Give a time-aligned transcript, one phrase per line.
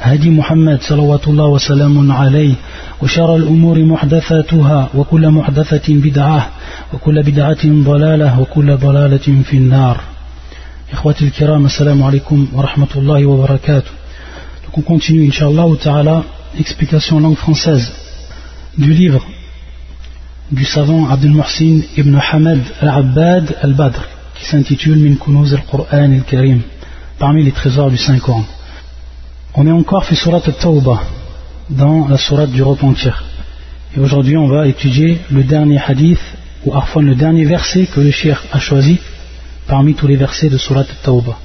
[0.00, 2.54] هدي محمد صلوات الله وسلام عليه
[3.02, 6.50] وشر الأمور محدثاتها وكل محدثة بدعة
[6.94, 10.00] وكل بدعة ضلالة وكل ضلالة في النار
[10.92, 13.90] إخوتي الكرام السلام عليكم ورحمة الله وبركاته
[14.64, 16.24] Donc on continue, Inch'Allah, ta'ala,
[16.58, 17.90] explication langue française
[18.76, 19.24] du livre
[20.52, 24.02] du savant Abdel Muhsin ibn Hamad al-Abbad al-Badr
[24.36, 26.60] qui s'intitule Min Kunuz al-Qur'an al-Karim
[27.18, 28.44] parmi les trésors du Saint-Coran.
[29.57, 31.01] On est encore fait surat al-Tawbah
[31.69, 33.23] dans la surat du repentir.
[33.95, 36.19] Et aujourd'hui on va étudier le dernier hadith
[36.65, 38.99] ou parfois le dernier verset que le shir a choisi
[39.67, 41.37] parmi tous les versets de surat al-Tawbah.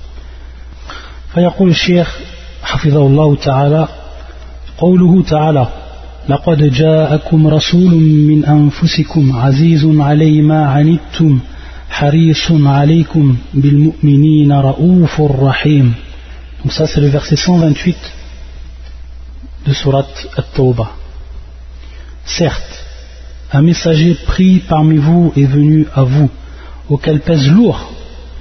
[1.34, 2.19] فيقول الشيخ
[2.62, 3.89] حفظه الله تعالى
[4.78, 5.69] قوله تعالى
[6.28, 7.94] لقد جاءكم رسول
[8.31, 11.39] من أنفسكم عزيز علي ما عنتم
[11.91, 15.94] حريص عليكم بالمؤمنين رؤوف رحيم
[16.64, 17.97] donc ça c'est le verset 128
[19.66, 20.92] de surat At-Tawbah.
[22.25, 22.86] Certes,
[23.52, 26.30] un messager pris parmi vous est venu à vous,
[26.89, 27.91] auquel pèsent lourd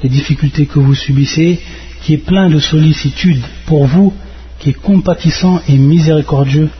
[0.02, 1.60] les difficultés que vous subissez,
[2.02, 4.12] qui est plein de sollicitude pour vous,
[4.58, 6.70] qui est compatissant et miséricordieux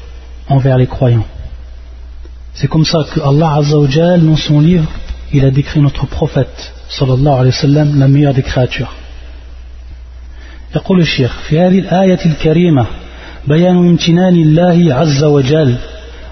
[0.49, 1.27] envers les croyants.
[2.55, 4.89] C'est comme ça que Allah Azzawajal, dans son livre,
[5.33, 8.93] il a décrit notre prophète, sallallahu alayhi wa la meilleure des créatures.
[10.77, 12.87] يقول الشيخ في هذه الآية الكريمة
[13.49, 15.75] بيان امتنان الله عز وجل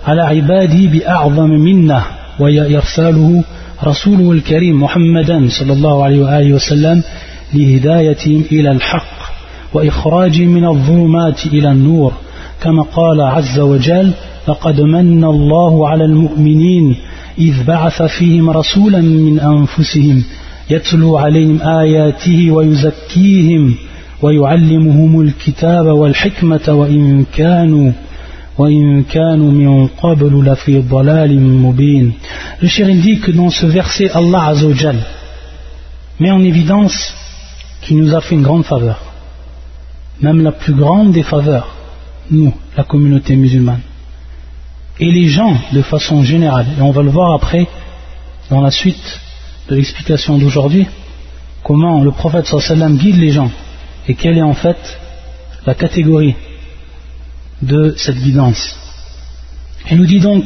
[0.07, 2.05] على عباده بأعظم منة
[2.39, 3.45] وهي إرساله
[3.85, 7.03] رسوله الكريم محمدا صلى الله عليه وآله وسلم
[7.55, 9.21] لهدايتهم إلى الحق
[9.73, 12.13] وإخراجهم من الظلمات إلى النور.
[12.63, 14.13] كما قال عز وجل
[14.49, 16.97] لقد من الله على المؤمنين
[17.39, 20.25] إذ بعث فيهم رسولا من أنفسهم
[20.71, 23.75] يتلو عليهم آياته ويزكيهم
[24.22, 27.92] ويعلمهم الكتاب والحكمة وإن كانوا
[28.58, 32.14] وإن كانوا من قبل لفي ضلال مبين
[32.62, 34.98] Le cher dit que dans ce verset Allah Azzawajal
[36.20, 37.14] met en évidence
[37.82, 39.00] qu'il nous a fait une grande faveur
[40.22, 41.76] même la plus grande des faveurs
[42.32, 43.82] nous, la communauté musulmane
[45.00, 47.68] et les gens de façon générale et on va le voir après
[48.50, 49.20] dans la suite
[49.70, 50.88] de l'explication d'aujourd'hui
[51.64, 53.52] comment le prophète sallam guide les gens
[54.09, 54.99] et quelle est en fait
[55.67, 56.35] la catégorie
[57.63, 58.77] de cette guidance.
[59.91, 60.45] Il nous dit donc,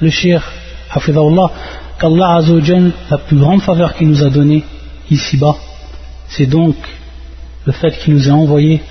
[0.00, 0.42] le shir
[0.90, 1.50] Hafidahullah,
[1.98, 4.64] qu'Allah Azzawajal, la plus grande faveur qu'il nous a donnée
[5.10, 5.56] ici-bas,
[6.28, 6.76] c'est donc
[7.64, 8.82] le fait qu'il nous a envoyé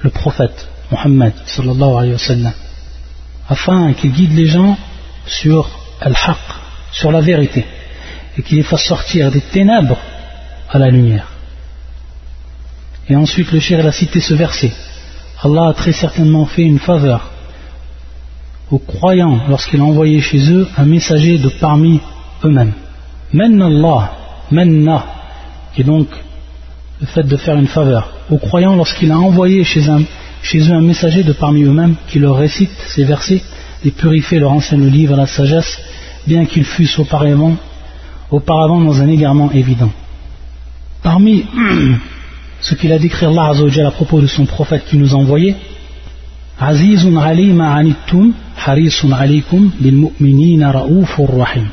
[0.00, 2.52] le prophète Muhammad sallallahu alayhi wa
[3.48, 4.76] afin qu'il guide les gens
[5.26, 5.68] sur
[6.00, 6.38] al-haq,
[6.92, 7.64] sur la vérité,
[8.36, 9.98] et qu'il les fasse sortir des ténèbres
[10.68, 11.31] à la lumière.
[13.08, 14.72] Et ensuite, le cher a cité ce verset.
[15.42, 17.30] Allah a très certainement fait une faveur
[18.70, 22.00] aux croyants lorsqu'il a envoyé chez eux un messager de parmi
[22.44, 22.72] eux-mêmes.
[23.32, 24.12] Menna Allah,
[24.50, 25.04] menna,
[25.74, 26.08] qui est donc
[27.00, 29.82] le fait de faire une faveur aux croyants lorsqu'il a envoyé chez,
[30.42, 33.42] chez eux un messager de parmi eux-mêmes qui leur récite ces versets,
[33.84, 35.78] les purifie, leur le livre, la sagesse,
[36.26, 37.56] bien qu'ils fussent auparavant,
[38.30, 39.90] auparavant dans un égarement évident.
[41.02, 41.44] Parmi
[42.62, 45.56] ce qu'il a décrit Allah Azzawajal à propos de son prophète qui nous a envoyé
[46.58, 48.32] Azizun ali ma'anittum
[48.64, 51.68] harisun alaykum bil mu'minina ra'ufur rahim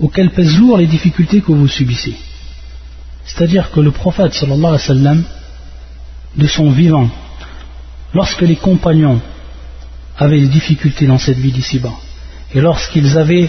[0.00, 2.14] auquel pèsent lourd les difficultés que vous subissez.
[3.24, 5.22] C'est-à-dire que le prophète sallallahu alayhi wa sallam
[6.36, 7.08] de son vivant
[8.14, 9.20] lorsque les compagnons
[10.18, 11.94] avaient des difficultés dans cette vie d'ici-bas
[12.54, 13.48] et lorsqu'ils avaient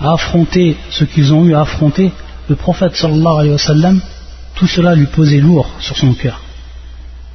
[0.00, 2.12] à affronter ce qu'ils ont eu à affronter
[2.48, 4.00] le prophète sallallahu alayhi wa sallam
[4.58, 6.40] tout cela lui posait lourd sur son cœur.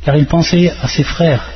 [0.03, 1.49] Car il pensait à ses frères,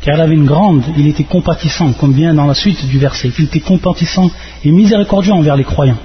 [0.00, 3.32] car il avait une grande, il était compatissant, comme bien dans la suite du verset,
[3.36, 4.30] il était compatissant
[4.64, 5.98] et miséricordieux envers les croyants,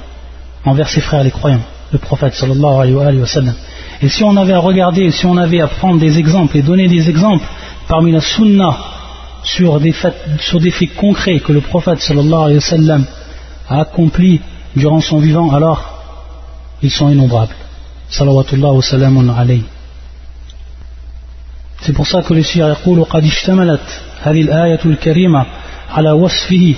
[0.66, 1.62] envers ses frères les croyants,
[1.92, 3.54] le prophète sallallahu alayhi wa sallam.
[4.02, 6.88] Et si on avait à regarder, si on avait à prendre des exemples et donner
[6.88, 7.46] des exemples
[7.88, 8.75] parmi la sunna
[9.44, 13.06] sur des faits, sur des faits concrets que le prophète sallallahu alayhi wa sallam
[13.69, 14.42] a accomplis
[14.75, 15.80] durant son vivant, alors
[16.81, 17.56] ils sont innombrables.
[18.10, 19.62] صلوات الله وسلام عليه.
[21.81, 25.46] C'est pour ça que le Sire يقول قد اشتملت هذه الآية الكريمة
[25.90, 26.75] على وصفه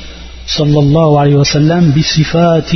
[0.48, 2.72] صلى الله عليه وسلم بصفات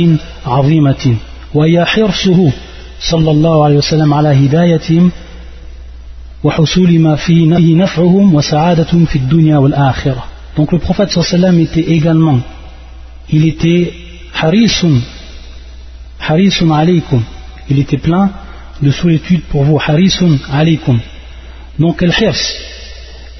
[0.46, 1.16] عظيمة
[1.54, 2.52] وهي حرصه
[3.00, 5.10] صلى الله عليه وسلم على هدايتهم
[6.44, 10.24] وحصول ما فيه نفعهم وسعادتهم في الدنيا والآخرة.
[10.56, 12.40] Donc le prophète sallam était également,
[13.30, 13.92] il était
[14.34, 15.00] harisun,
[16.20, 17.22] harisun alaykum,
[17.70, 18.30] il était plein
[18.82, 20.98] de solitude pour vous, harisun alaykum.
[21.78, 22.36] Donc al-hirs,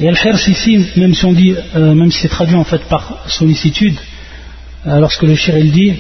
[0.01, 3.19] et al-hirs ici, même si on dit, euh, même si c'est traduit en fait par
[3.27, 3.97] sollicitude,
[4.87, 5.93] euh, lorsque le shir il dit,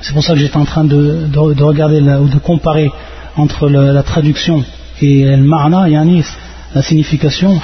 [0.00, 2.90] c'est pour ça que j'étais en train de, de, de regarder la, ou de comparer
[3.36, 4.64] entre la traduction
[5.00, 6.22] et le marna, yani
[6.74, 7.60] la signification.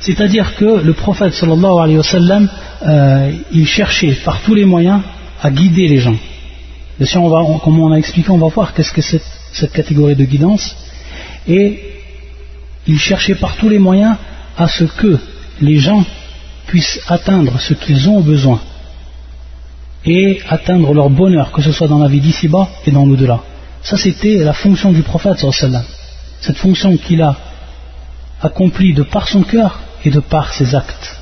[0.00, 2.48] C'est-à-dire que le prophète sallallahu alayhi wa sallam
[2.86, 5.00] euh, il cherchait par tous les moyens
[5.42, 6.16] à guider les gens
[7.00, 9.22] et si on va, comme on a expliqué on va voir qu'est-ce que c'est
[9.52, 10.76] cette catégorie de guidance
[11.46, 11.80] et
[12.86, 14.16] il cherchait par tous les moyens
[14.56, 15.18] à ce que
[15.60, 16.04] les gens
[16.66, 18.60] puissent atteindre ce qu'ils ont besoin
[20.04, 23.40] et atteindre leur bonheur, que ce soit dans la vie d'ici-bas et dans l'au-delà.
[23.82, 25.44] Ça, c'était la fonction du prophète,
[26.40, 27.36] cette fonction qu'il a
[28.42, 31.16] accomplie de par son cœur et de par ses actes.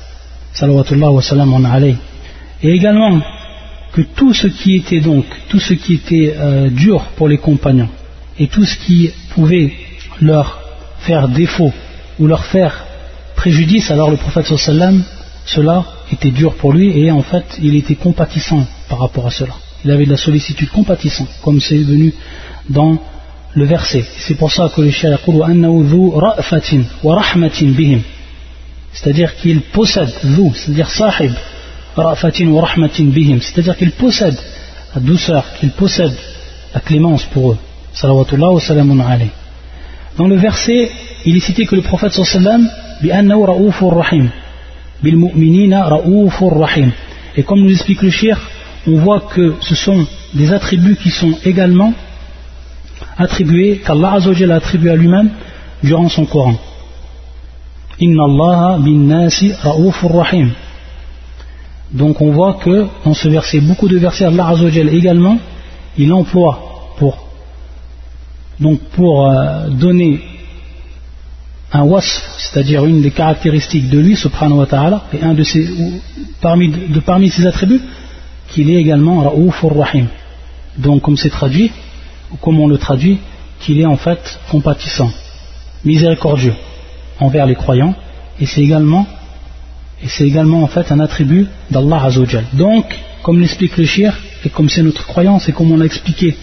[2.61, 3.21] Et également
[3.93, 7.89] que tout ce qui était donc, tout ce qui était euh, dur pour les compagnons
[8.39, 9.71] et tout ce qui pouvait
[10.19, 10.59] leur
[10.99, 11.71] faire défaut
[12.19, 12.85] ou leur faire
[13.35, 15.03] préjudice, alors le prophète sallam,
[15.45, 19.53] cela était dur pour lui et en fait il était compatissant par rapport à cela.
[19.85, 22.13] Il avait de la sollicitude compatissant, comme c'est venu
[22.69, 22.97] dans
[23.53, 24.05] le verset.
[24.17, 25.19] C'est pour ça que le shia
[27.61, 28.01] bihim.
[28.93, 30.09] C'est-à-dire qu'il possède,
[30.55, 31.33] c'est-à-dire sahib,
[31.95, 34.37] C'est-à-dire qu'il possède
[34.95, 36.13] la douceur, qu'il possède
[36.73, 37.57] la clémence pour eux.
[40.17, 40.91] Dans le verset,
[41.25, 42.67] il est cité que le prophète sallam
[43.01, 44.29] bi rahim
[47.35, 48.39] et comme nous explique le shir,
[48.87, 51.93] on voit que ce sont des attributs qui sont également
[53.17, 55.29] attribués, qu'Allah a attribué à lui-même
[55.83, 56.55] durant son Coran.
[57.99, 60.51] Inna Allah bin nasi rahim.
[61.93, 65.37] Donc on voit que dans ce verset, beaucoup de versets, Allah Azzawajal également,
[65.97, 66.59] il emploie
[66.97, 67.17] pour,
[68.99, 70.21] euh, donner
[71.71, 75.67] un wasf, c'est-à-dire une des caractéristiques de lui, subhanahu wa et un de ses,
[76.41, 77.81] parmi, ses attributs,
[78.49, 80.07] qu'il est également Ra'ouf rahim.
[80.77, 81.71] Donc, comme c'est traduit,
[82.31, 83.19] ou comme on le traduit,
[83.59, 85.11] qu'il est en fait compatissant,
[85.83, 86.53] miséricordieux
[87.19, 87.95] envers les croyants,
[88.39, 89.07] et c'est également,
[90.03, 92.43] et c'est également en fait un attribut d'Allah Azzawajal.
[92.53, 92.85] Donc,
[93.23, 94.13] comme l'explique le shir,
[94.43, 96.35] et comme c'est notre croyance, et comme on l'a expliqué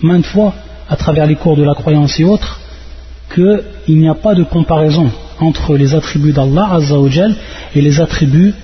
[0.00, 0.54] maintes fois
[0.88, 2.60] à travers les cours de la croyance et autres,
[3.34, 5.10] qu'il n'y a pas de comparaison
[5.40, 7.34] entre les attributs d'Allah Azzawajal
[7.74, 8.54] et les attributs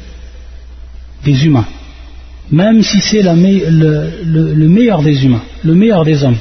[1.24, 1.66] des humains.
[2.50, 6.38] Même si c'est le, meilleur des humains, le meilleur des hommes,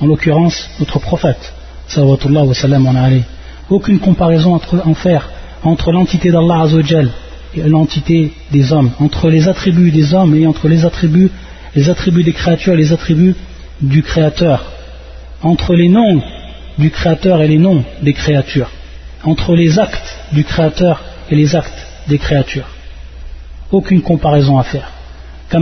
[0.00, 1.54] en l'occurrence notre prophète,
[1.96, 2.86] wa sallam
[3.70, 5.30] aucune comparaison entre, en faire
[5.62, 7.10] entre l'entité d'Allah Azzawajal
[7.56, 11.30] l'entité des hommes, entre les attributs des hommes et entre les attributs,
[11.74, 13.34] les attributs des créatures et les attributs
[13.80, 14.64] du Créateur,
[15.42, 16.22] entre les noms
[16.78, 18.70] du Créateur et les noms des créatures,
[19.24, 22.68] entre les actes du Créateur et les actes des créatures.
[23.70, 24.90] Aucune comparaison à faire.
[25.52, 25.60] Il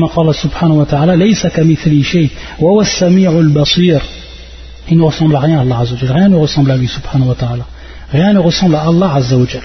[4.99, 7.67] ne ressemble à rien à Allah Rien ne ressemble à lui subhanahu wa ta'ala.
[8.13, 9.63] Rien ne ressemble à Allah Azzawajal.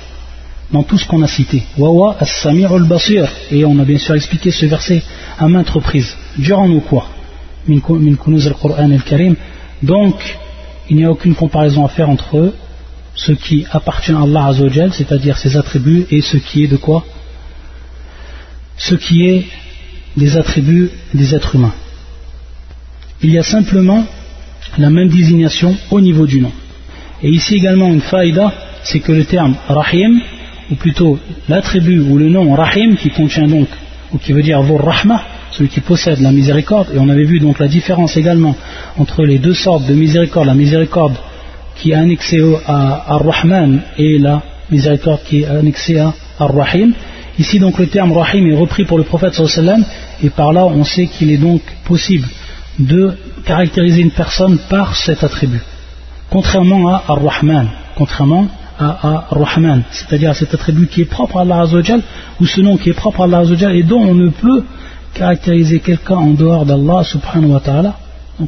[0.71, 1.63] Dans tout ce qu'on a cité.
[3.51, 5.01] Et on a bien sûr expliqué ce verset
[5.37, 6.15] à maintes reprises.
[6.37, 7.09] Durant nos cours.
[9.83, 10.37] Donc,
[10.89, 12.53] il n'y a aucune comparaison à faire entre
[13.15, 17.03] ce qui appartient à Allah Azzawajal, c'est-à-dire ses attributs, et ce qui est de quoi?
[18.77, 19.45] Ce qui est
[20.15, 21.73] des attributs des êtres humains.
[23.21, 24.05] Il y a simplement
[24.77, 26.51] la même désignation au niveau du nom.
[27.21, 30.21] Et ici également une faïda, c'est que le terme Rahim,
[30.71, 33.67] ou plutôt l'attribut ou le nom Rahim, qui contient donc,
[34.13, 35.21] ou qui veut dire Vur Rahma,
[35.51, 38.55] celui qui possède la miséricorde, et on avait vu donc la différence également
[38.97, 41.15] entre les deux sortes de miséricorde, la miséricorde
[41.75, 46.93] qui est annexée à Ar-Rahman et la miséricorde qui est annexée à Ar-Rahim.
[47.37, 49.85] Ici donc le terme Rahim est repris pour le prophète sallam
[50.21, 52.27] et par là on sait qu'il est donc possible
[52.77, 53.13] de
[53.45, 55.61] caractériser une personne par cet attribut.
[56.29, 58.47] Contrairement à Ar-Rahman, contrairement
[58.78, 62.02] à Ar-Rahman, c'est-à-dire à cet attribut qui est propre à Allah Azzawajal,
[62.40, 64.64] ou ce nom qui est propre à Allah Azzawajal et dont on ne peut
[65.14, 67.94] caractériser quelqu'un en dehors d'Allah subhanahu wa ta'ala,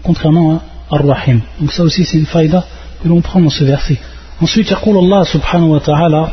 [0.03, 1.41] contrairement à Ar-Rahim.
[1.61, 2.65] Donc ça aussi c'est une faïda
[3.03, 3.99] que l'on prend dans ce verset.
[4.41, 6.29] Ensuite, يقول الله سبحانه وتعالى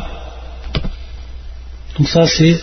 [1.97, 2.59] Donc ça c'est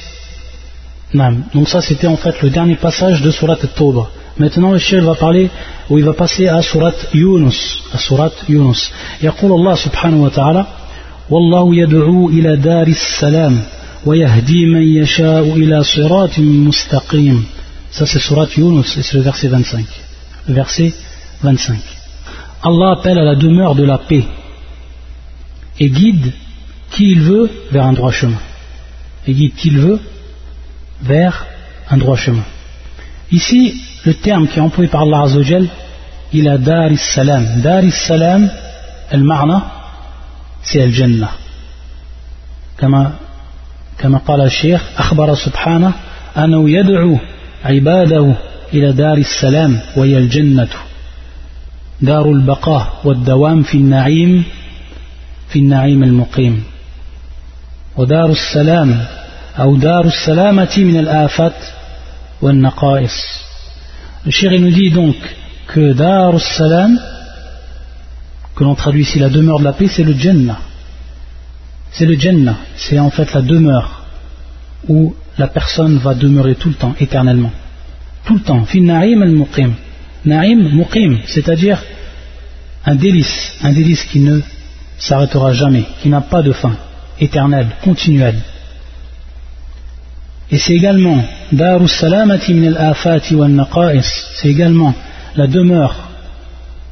[1.55, 4.09] donc ça c'était en fait le dernier passage de Surat At-Tawbah.
[4.39, 5.51] Maintenant le chef va parler
[5.89, 8.93] ou il va passer à Surat Yunus, à Surat Yunus.
[9.23, 10.67] يقول الله سبحانه وتعالى
[11.31, 13.63] والله يدعو إلى دار السلام
[14.07, 17.45] ويهدي من يشاء إلى صراط مستقيم.
[17.91, 19.85] Ça c'est Surat Yunus et c'est le verset 25.
[20.49, 20.93] Le verset
[21.43, 21.79] 25.
[22.63, 24.25] Allah appelle à la demeure de la paix
[25.79, 26.33] et guide
[26.91, 28.39] qui il veut vers un droit chemin.
[29.27, 30.01] Et guide qui il veut
[31.03, 31.47] vers
[31.89, 32.45] un droit chemin.
[33.33, 35.69] Ici, le terme qui est employé par Allah Azzawajal,
[36.33, 37.61] il a Dar salam.
[37.63, 38.51] Dar salam,
[39.11, 39.73] al-ma'na,
[40.66, 41.32] c'est al-jannah.
[42.78, 43.12] كما
[43.98, 45.94] كما قال الشيخ أخبر سبحانه
[46.38, 47.18] أنه يدعو
[47.66, 48.36] عباده
[48.74, 50.68] إلى دار السلام وهي الجنة.
[52.02, 54.44] دار البقاء والدوام في النعيم
[55.50, 56.64] في النعيم المقيم.
[57.98, 59.06] ودار السلام
[59.60, 61.56] أو دار السلامة من الآفات
[62.42, 63.46] والنقائص.
[64.30, 64.92] shir nous dit
[65.68, 67.00] que Dar salam
[68.56, 70.60] que l'on traduit ici la demeure de la paix, c'est le Jannah.
[71.92, 74.06] C'est le Jannah, c'est en fait la demeure
[74.88, 77.52] où la personne va demeurer tout le temps, éternellement.
[78.26, 78.66] Tout le temps.
[78.66, 79.72] Fin na'im al-muqim.
[80.26, 81.82] Na'im muqim, c'est-à-dire
[82.86, 84.40] un délice, un délice qui ne
[84.98, 86.76] s'arrêtera jamais, qui n'a pas de fin,
[87.20, 88.36] éternel, continuel.
[90.52, 91.24] Et c'est également
[94.36, 94.94] c'est également
[95.36, 95.96] la demeure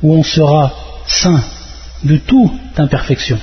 [0.01, 0.73] où on sera
[1.07, 1.43] saint
[2.03, 3.39] de toute imperfection.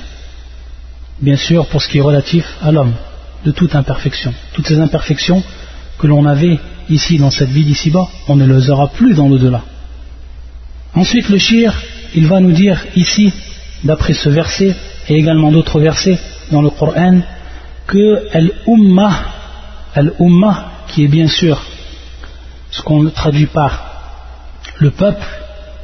[1.19, 2.93] Bien sûr, pour ce qui est relatif à l'homme,
[3.45, 4.33] de toute imperfection.
[4.53, 5.43] Toutes ces imperfections
[5.97, 9.61] que l'on avait ici dans cette vie d'ici-bas, on ne les aura plus dans l'au-delà.
[10.95, 11.73] Ensuite, le shir,
[12.15, 13.31] il va nous dire ici,
[13.83, 14.75] d'après ce verset
[15.07, 16.19] et également d'autres versets
[16.51, 17.21] dans le Coran,
[17.87, 19.41] que Al-Ummah
[19.93, 21.61] Al-Ummah, qui est bien sûr
[22.69, 23.91] ce qu'on traduit par
[24.77, 25.25] le peuple,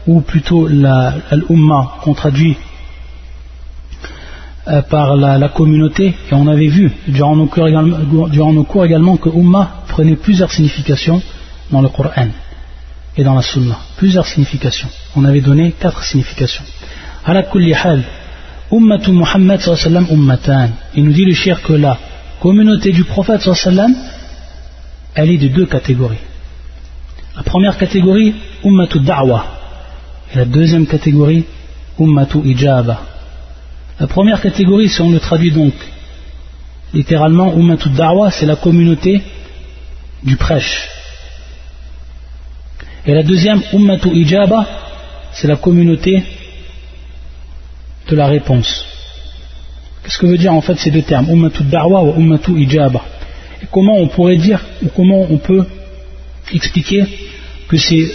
[0.07, 2.57] ou plutôt Al-Ummah qu'on traduit
[4.67, 10.15] euh, par la, communauté, et on avait vu durant nos, cours également, que Ummah prenait
[10.15, 11.21] plusieurs significations
[11.71, 12.27] dans le Coran
[13.15, 14.89] et dans la Sunna, plusieurs significations.
[15.15, 16.63] On avait donné quatre significations.
[18.71, 20.69] Ummatu Muhammad sallallahu ummatan.
[20.93, 21.97] Il nous dit le cher que là,
[22.41, 23.95] communauté du prophète sallam,
[25.15, 26.17] elle est de deux catégories.
[27.35, 28.35] La première catégorie,
[28.65, 29.56] ummatu da'wa.
[30.35, 31.45] La deuxième catégorie,
[31.99, 33.01] ummatu ijaba.
[33.99, 35.73] La première catégorie, si on le traduit donc
[36.93, 39.21] littéralement, ummatu da'wa, c'est la communauté
[40.23, 40.89] du prêche.
[43.05, 44.65] Et la deuxième, ummatu ijaba,
[45.31, 46.23] c'est la communauté
[48.09, 48.85] de la réponse.
[50.03, 53.03] Qu'est-ce que veut dire en fait ces deux termes Ummatu da'wa ou ummatu ijaba?
[53.71, 55.65] Comment on pourrait dire, ou comment on peut
[56.53, 57.05] expliquer
[57.67, 58.13] que ces,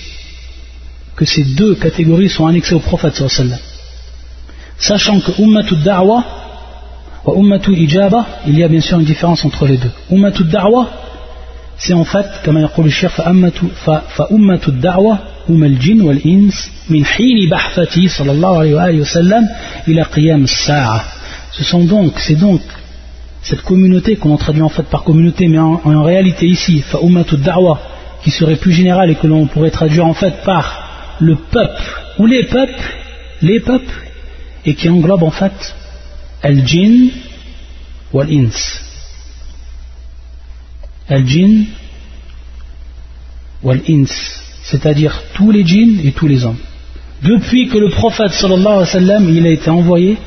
[1.16, 3.60] que ces deux catégories sont annexées au prophète sallallahu
[4.78, 6.24] Sachant que ummatu da'wa
[7.26, 9.92] ou ummatu ijaba, il y a bien sûr une différence entre les deux.
[10.12, 10.88] Ummatu da'wa,
[11.78, 13.20] c'est en fait, comme il dit le chef,
[14.18, 15.18] فأمة الدعوة
[15.50, 19.48] هم الجن والإنس من حين بحثته صلى الله عليه وسلم
[19.88, 21.04] إلى قيام الساعة
[21.52, 22.62] ce sont donc, c'est donc
[23.42, 27.80] cette communauté qu'on traduit en fait par communauté, mais en, réalité ici, fa'ummatu da'wa,
[28.24, 30.81] qui serait plus général et que l'on pourrait traduire en fait par
[31.21, 31.83] le peuple
[32.19, 32.95] ou les peuples,
[33.41, 34.03] les peuples,
[34.65, 35.75] et qui englobe en fait
[36.43, 37.11] al-jinn
[38.13, 38.81] wal-ins.
[41.09, 41.67] Al-jinn
[43.63, 44.13] wal-ins,
[44.63, 46.59] c'est-à-dire tous les djinns et tous les hommes.
[47.23, 50.19] Depuis que le prophète sallallahu alayhi wa il a été envoyé,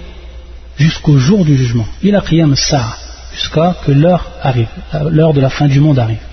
[0.77, 1.87] jusqu'au jour du jugement.
[2.03, 2.97] Il a qiyam sa
[3.33, 6.23] jusqu'à que l'heure arrive, euh, l'heure de la fin du monde arrive.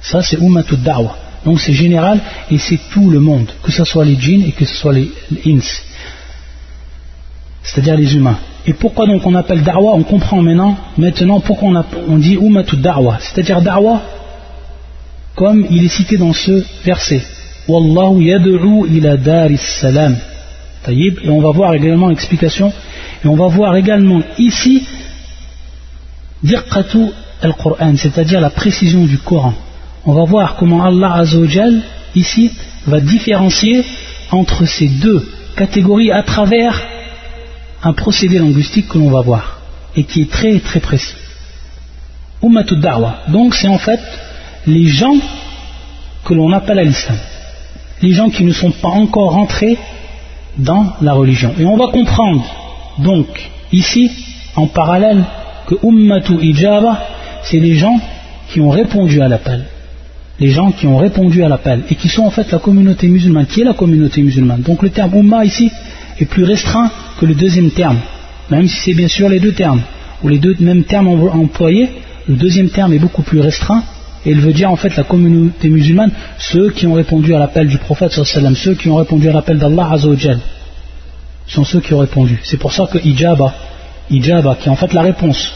[0.00, 1.16] Ça c'est ummatud da'wa.
[1.44, 2.20] Donc c'est général
[2.50, 5.10] et c'est tout le monde, que ce soit les djinns et que ce soit les,
[5.46, 5.60] ins,
[7.62, 8.38] c'est-à-dire les humains.
[8.66, 13.18] Et pourquoi donc on appelle da'wa On comprend maintenant, maintenant pourquoi on, dit ummatud da'wa,
[13.20, 14.02] c'est-à-dire da'wa
[15.34, 17.22] comme il est cité dans ce verset.
[17.68, 20.16] Wallahu yad'u ila daris salam.
[20.88, 22.72] Et on va voir également l'explication
[23.24, 24.86] et on va voir également ici
[26.42, 27.06] dirqatu
[27.42, 29.54] al-Qur'an, c'est-à-dire la précision du Coran.
[30.06, 31.82] On va voir comment Allah Azzawajal
[32.14, 32.50] ici
[32.86, 33.84] va différencier
[34.30, 36.80] entre ces deux catégories à travers
[37.82, 39.58] un procédé linguistique que l'on va voir
[39.94, 41.14] et qui est très très précis.
[42.42, 43.24] Ummatu Da'wa.
[43.28, 44.00] Donc c'est en fait
[44.66, 45.16] les gens
[46.24, 47.18] que l'on appelle à l'islam.
[48.00, 49.76] Les gens qui ne sont pas encore rentrés
[50.56, 51.54] dans la religion.
[51.58, 52.44] Et on va comprendre
[52.98, 53.26] donc
[53.72, 54.10] ici
[54.56, 55.24] en parallèle
[55.66, 57.06] que Ummatu Ijaba
[57.42, 58.00] c'est les gens
[58.50, 59.66] qui ont répondu à l'appel.
[60.40, 63.46] Les gens qui ont répondu à l'appel et qui sont en fait la communauté musulmane.
[63.46, 64.62] Qui est la communauté musulmane?
[64.62, 65.70] Donc le terme Ummah ici
[66.18, 67.98] est plus restreint que le deuxième terme,
[68.50, 69.82] même si c'est bien sûr les deux termes,
[70.22, 71.90] ou les deux mêmes termes employés,
[72.26, 73.82] le deuxième terme est beaucoup plus restreint
[74.24, 77.68] et il veut dire en fait la communauté musulmane, ceux qui ont répondu à l'appel
[77.68, 80.38] du prophète ceux qui ont répondu à l'appel d'Allah azawajal,
[81.46, 82.38] sont ceux qui ont répondu.
[82.44, 83.54] C'est pour ça que ijaba,
[84.10, 85.52] ijaba qui est en fait la réponse,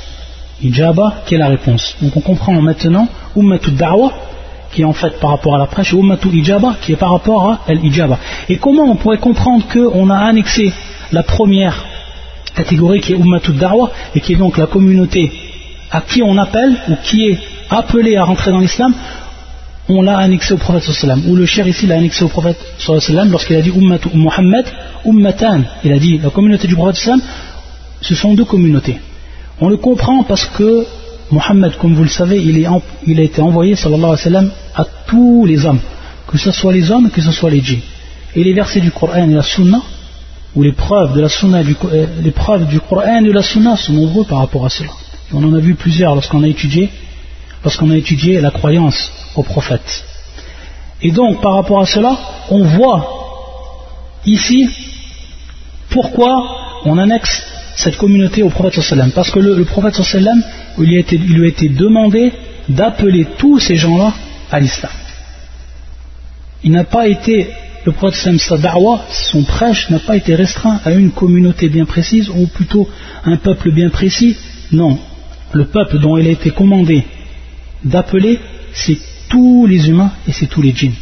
[0.62, 1.96] ijaba qui est la réponse.
[2.00, 4.12] Donc on comprend maintenant ummatu da'wa
[4.74, 7.12] qui est en fait par rapport à la prêche, et ummatu ijaba qui est par
[7.12, 8.18] rapport à al-ijaba.
[8.48, 10.72] Et comment on pourrait comprendre qu'on a annexé
[11.12, 11.84] la première
[12.56, 15.32] catégorie qui est ummatu da'wa et qui est donc la communauté
[15.90, 17.38] à qui on appelle ou qui est
[17.70, 18.92] appelé à rentrer dans l'islam,
[19.88, 21.22] on l'a annexé au prophète sallam.
[21.28, 24.64] Ou le cher ici l'a annexé au prophète sallam lorsqu'il a dit Ummatu Muhammad,
[25.04, 25.60] Ummatan.
[25.84, 27.20] Il a dit la communauté du prophète sallam,
[28.00, 28.98] ce sont deux communautés.
[29.60, 30.84] On le comprend parce que
[31.34, 35.64] Muhammad, comme vous le savez, il, a été envoyé sallallahu alayhi wa à tous les
[35.66, 35.80] hommes,
[36.28, 37.82] que ce soit les hommes, que ce soit les djinns.
[38.36, 39.80] Et les versets du Coran et la Sunna,
[40.54, 43.42] ou les preuves de la Sunna, du, euh, les preuves du Coran et de la
[43.42, 44.90] Sunna sont nombreux par rapport à cela.
[45.32, 46.90] on en a vu plusieurs lorsqu'on a étudié
[47.64, 50.04] a étudié la croyance au prophète.
[51.02, 52.16] Et donc, par rapport à cela,
[52.50, 53.00] on voit
[54.26, 54.68] ici
[55.90, 56.32] pourquoi
[56.84, 57.42] on annexe
[57.76, 58.80] cette communauté au prophète.
[59.14, 60.42] Parce que le, prophète sallam,
[60.78, 62.32] il, il lui a été demandé
[62.68, 64.14] d'appeler tous ces gens-là
[64.50, 64.92] à l'islam.
[66.62, 67.50] Il n'a pas été,
[67.84, 72.30] le prophète sa da'wa, son prêche n'a pas été restreint à une communauté bien précise,
[72.30, 72.88] ou plutôt
[73.24, 74.36] un peuple bien précis.
[74.72, 74.98] Non,
[75.52, 77.04] le peuple dont il a été commandé
[77.84, 78.40] d'appeler,
[78.72, 80.94] c'est tous les humains et c'est tous les djinns.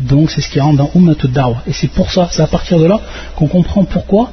[0.00, 1.62] Donc c'est ce qui rentre dans Ummatul Da'wa.
[1.66, 3.00] Et c'est pour ça, c'est à partir de là
[3.36, 4.32] qu'on comprend pourquoi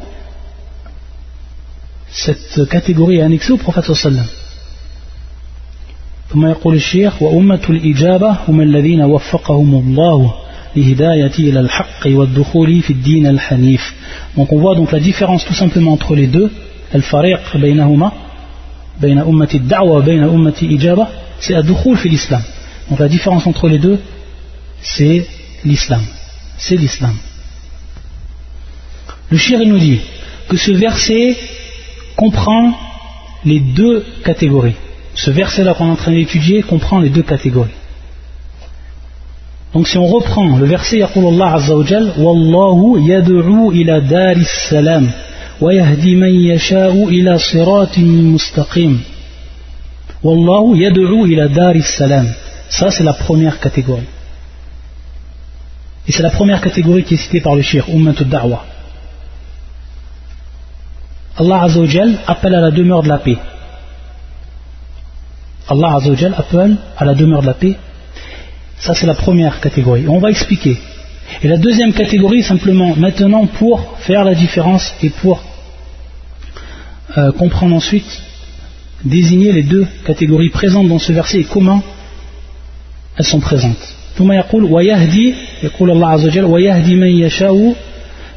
[2.10, 4.25] cette catégorie est annexée au prophète sallam.
[6.33, 10.35] ثم يقول الشيخ وأمة الإجابة هم الذين وفقهم الله
[10.76, 13.95] لهداية إلى الحق والدخول في الدين الحنيف
[14.37, 16.50] donc on voit donc la différence tout simplement entre les deux
[16.95, 18.13] الفريق بينهما
[19.00, 21.06] بين أمة الدعوة وبين أمة الإجابة
[21.43, 22.43] c'est Adoukhul fait l'islam.
[22.89, 23.99] Donc la différence entre les deux,
[24.80, 25.26] c'est
[25.65, 26.02] l'islam.
[26.56, 27.17] C'est l'islam.
[29.30, 30.00] Le shir nous dit
[30.49, 31.37] que ce verset
[32.17, 32.73] comprend
[33.45, 34.76] les deux catégories.
[35.18, 37.77] Ce verset-là qu'on est en train d'étudier comprend les deux catégories.
[39.74, 45.10] Donc si on reprend le verset Yaqulullah Azza wa Jal, Wallahu yad'u ila daris salam
[45.60, 49.00] wa yahdi man yasha'u ila siratin mustaqim.
[50.24, 52.27] Wallahu yad'u ila daris salam.
[52.70, 54.10] Ça c'est la première catégorie.
[56.08, 58.64] Et c'est la première catégorie qui est citée par le shir, Ummatul Da'wa.
[61.40, 61.82] Allah Azza
[62.27, 63.38] appelle à la demeure de la paix.
[65.69, 67.76] Allah Azzawajal appelle à la demeure de la paix.
[68.78, 70.06] Ça, c'est la première catégorie.
[70.08, 70.76] On va expliquer.
[71.43, 75.43] Et la deuxième catégorie, simplement, maintenant, pour faire la différence et pour
[77.17, 78.23] euh, comprendre ensuite
[79.04, 81.82] désigner les deux catégories présentes dans ce verset et comment
[83.17, 83.95] elles sont présentes.
[84.19, 87.75] ثم يقول ويهدي يقول الله عز وجل ويهدي من يشاء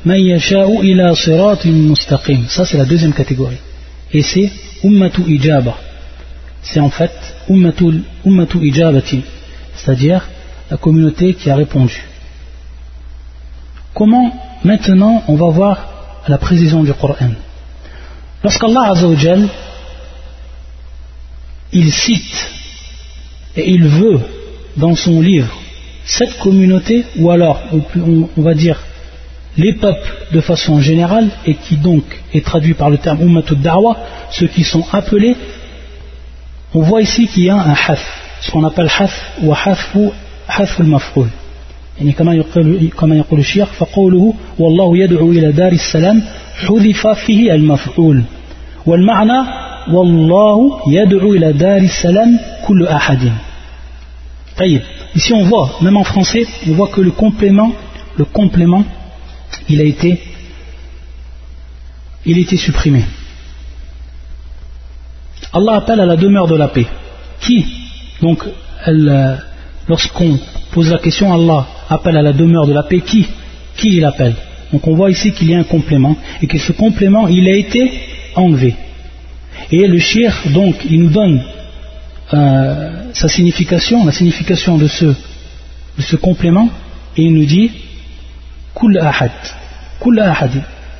[0.05, 3.57] من يشاء إلى صراط مستقيم ça c'est la deuxième catégorie
[4.13, 4.49] et c'est
[4.83, 5.75] ummatu ijaba
[6.62, 7.12] c'est en fait
[7.48, 9.22] ummatu, ijabati
[9.74, 10.28] c'est-à-dire
[10.70, 12.02] la communauté qui a répondu.
[13.94, 14.32] Comment
[14.64, 15.88] maintenant on va voir
[16.28, 17.30] la précision du Coran?
[18.42, 19.16] lorsqu'Allah Azza wa
[21.72, 22.50] il cite
[23.56, 24.20] et il veut
[24.76, 25.60] dans son livre
[26.04, 27.60] cette communauté, ou alors
[28.36, 28.80] on, va dire
[29.56, 33.96] les peuples de façon générale, et qui donc est traduit par le terme Ummatud Da'wa,
[34.30, 35.36] ceux qui sont appelés,
[36.73, 38.03] on voit ici qu'il y a un haf,
[38.41, 40.11] ce qu'on appelle haf ou haf ou
[40.47, 41.29] haf al-maf'ul.
[41.99, 46.23] يعني كما يقول كما يقول الشيخ فقوله والله يدعو إلى دار السلام
[46.67, 48.23] حذف فيه المفعول
[48.85, 53.33] والمعنى Wallahu yad'u ila dari salam kullu ahadin.
[55.15, 57.71] Ici on voit, même en français, on voit que le complément,
[58.17, 58.83] le complément,
[59.69, 60.21] il a été,
[62.25, 63.03] il a été supprimé.
[65.52, 66.86] Allah appelle à la demeure de la paix.
[67.40, 67.64] Qui
[68.22, 68.44] Donc,
[68.86, 69.36] euh,
[69.88, 70.38] lorsqu'on
[70.72, 73.00] pose la question, Allah appelle à la demeure de la paix.
[73.00, 73.26] Qui
[73.76, 74.34] Qui il appelle?
[74.72, 77.56] Donc on voit ici qu'il y a un complément et que ce complément, il a
[77.56, 77.90] été
[78.36, 78.76] enlevé.
[79.72, 81.42] Et le shir, donc, il nous donne
[82.32, 86.68] euh, sa signification, la signification de ce, complément,
[87.16, 87.70] et il nous dit
[88.74, 89.32] Kul ahad.
[90.00, 90.50] Kul ahad.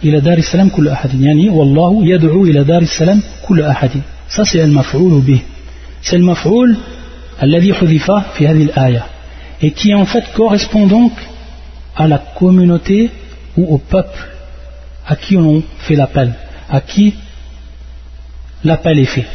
[0.03, 1.11] Kul ahad.
[1.15, 3.93] Yani, wallahu yad'u ila dar salam kul ahad.
[4.31, 5.43] Ça, c'est al-maf'ul bih.
[6.03, 6.79] C'est le maf'oul
[7.39, 7.73] alladhi
[8.35, 9.05] fi al
[9.63, 11.13] et qui en fait correspond donc
[11.97, 13.11] à la communauté
[13.57, 14.29] ou au peuple
[15.07, 16.35] à qui on fait l'appel,
[16.71, 17.15] à qui
[18.65, 19.27] l'appel est fait.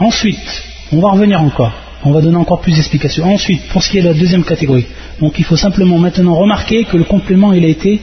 [0.00, 1.72] Ensuite, on va revenir encore,
[2.04, 3.24] on va donner encore plus d'explications.
[3.32, 4.86] Ensuite, pour ce qui est de la deuxième catégorie,
[5.20, 8.00] donc il faut simplement maintenant remarquer que le complément il a été,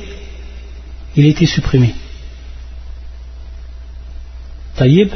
[1.15, 1.94] il a été supprimé.
[4.77, 5.09] Taïb.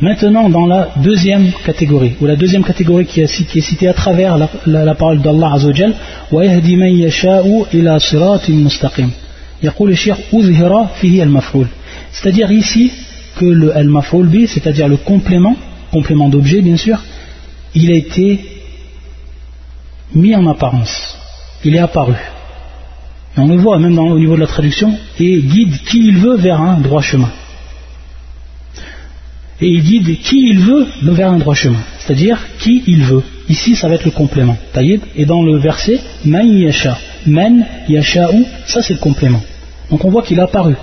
[0.00, 4.94] Maintenant, dans la deuxième catégorie, ou la deuxième catégorie qui est, citée à travers la,
[4.96, 5.94] parole d'Allah Azzawajal,
[6.32, 9.10] وَيَهْدِي مَنْ يَشَاءُ إِلَى صِرَاطٍ مُسْتَقِيمٍ
[9.62, 11.66] يقول الشيخ أظهر فيه المفعول
[12.12, 12.92] c'est-à-dire ici
[13.36, 15.56] que le al-maf'ul bi c'est-à-dire le complément
[15.90, 16.98] complément d'objet bien sûr
[17.74, 18.40] il a été
[20.14, 21.16] mis en apparence
[21.64, 22.14] il est apparu
[23.36, 26.36] et on le voit même au niveau de la traduction et guide qui il veut
[26.36, 27.30] vers un droit chemin
[29.61, 31.79] et il guide qui il veut vers un droit chemin.
[31.99, 33.23] C'est-à-dire qui il veut.
[33.49, 34.57] Ici ça va être le complément.
[34.73, 35.01] Taïb.
[35.15, 36.97] Et dans le verset man yasha.
[37.25, 39.41] Man yasha'u ça c'est le complément.
[39.91, 40.75] Donc on voit qu'il a apparu.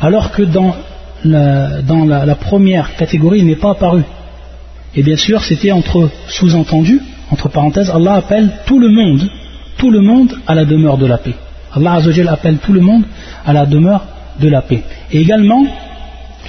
[0.00, 0.76] Alors que dans
[1.24, 4.02] la, première catégorie il n'est pas apparu.
[4.94, 9.28] Et bien sûr c'était entre sous-entendu entre parenthèses Allah appelle tout le monde
[9.76, 11.34] tout le monde à la demeure de la paix.
[11.74, 13.04] Allah appelle tout le monde
[13.46, 14.04] à la demeure
[14.38, 14.82] de la paix.
[15.10, 15.64] Et également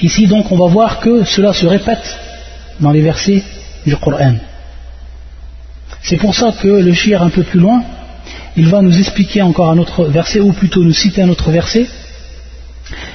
[0.01, 2.17] Ici donc on va voir que cela se répète
[2.79, 3.43] dans les versets
[3.85, 4.35] du Coran.
[6.01, 7.83] C'est pour ça que le shir un peu plus loin,
[8.57, 11.87] il va nous expliquer encore un autre verset, ou plutôt nous citer un autre verset,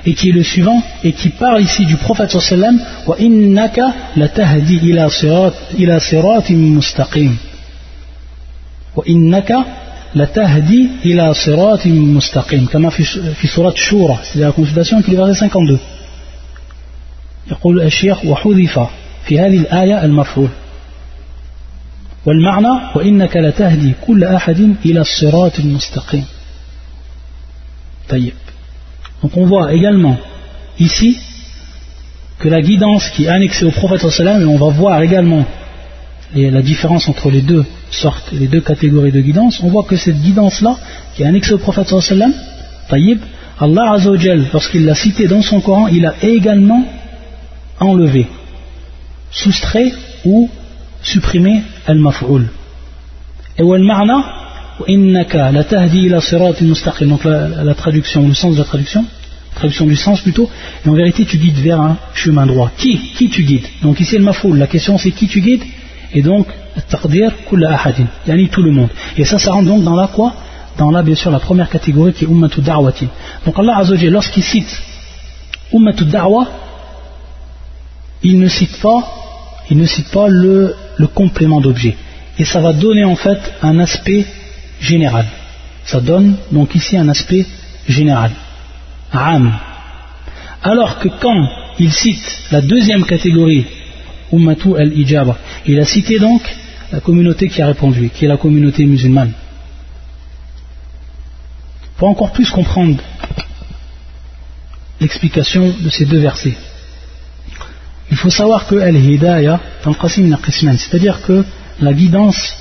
[0.04, 4.76] et qui est le suivant, et qui parle ici du prophète sallam, wa innaka latahdi
[4.84, 7.36] ila siratim mustaqim.
[8.94, 9.64] Wa innaka
[10.14, 15.40] latahdi ila siratim mustaqim, comme fi surat Shura, c'est la consultation qui est le verset
[15.40, 15.78] 52
[17.51, 18.79] يقول الشيخ وحذف
[19.25, 20.49] في هذه الآية المفعول
[22.25, 26.25] والمعنى وإنك لتهدي كل أحد إلى الصراط المستقيم
[28.09, 28.33] طيب
[29.23, 30.17] donc on voit également
[30.79, 31.19] ici
[32.39, 35.45] que la guidance qui est annexée au prophète et on va voir également
[36.33, 40.19] la différence entre les deux sortes, les deux catégories de guidance, on voit que cette
[40.21, 40.75] guidance-là,
[41.13, 41.93] qui est annexée au prophète
[42.89, 43.19] taïb,
[43.59, 46.83] Allah Azzawajal, lorsqu'il l'a cité dans son Coran, il a également
[47.80, 48.26] enlever,
[49.30, 49.92] soustrait
[50.24, 50.50] ou
[51.02, 52.48] supprimer al-maf'ul.
[53.58, 54.24] Et al-ma'na,
[54.86, 56.54] innaka la tahdi ila sirat.
[57.02, 59.04] Donc la, la, traduction, le sens de la traduction,
[59.54, 60.50] traduction du sens plutôt,
[60.84, 62.70] et en vérité tu guides vers un chemin droit.
[62.76, 63.66] Qui Qui tu guides?
[63.82, 65.64] Donc ici al-maf'ul, la question c'est qui tu guides?
[66.12, 66.46] Et donc,
[66.88, 68.88] taqdir kulla ahadin, yani tout le monde.
[69.16, 70.34] Et ça, ça rentre donc dans la quoi?
[70.78, 73.08] Dans la, bien sûr, la première catégorie qui est ummatu da'wati.
[73.44, 74.82] Donc Allah Azzawajal, lorsqu'il cite
[75.72, 76.46] ummatu da'wa,
[78.26, 78.78] il ne cite
[80.10, 80.74] pas, le,
[81.14, 81.96] complément d'objet.
[82.38, 84.26] Et ça va donner en fait un aspect
[84.80, 85.26] général.
[85.84, 87.46] Ça donne donc ici un aspect
[87.88, 88.32] général.
[89.12, 89.52] Ram.
[90.62, 93.66] Alors que quand il cite la deuxième catégorie,
[94.32, 96.42] Ummatu al-Ijaba, il a cité donc
[96.90, 99.32] la communauté qui a répondu, qui est la communauté musulmane.
[101.96, 103.00] Pour encore plus comprendre
[105.00, 106.56] l'explication de ces deux versets,
[108.10, 111.44] il faut savoir que al-hidayah c'est-à-dire que
[111.80, 112.54] la guidance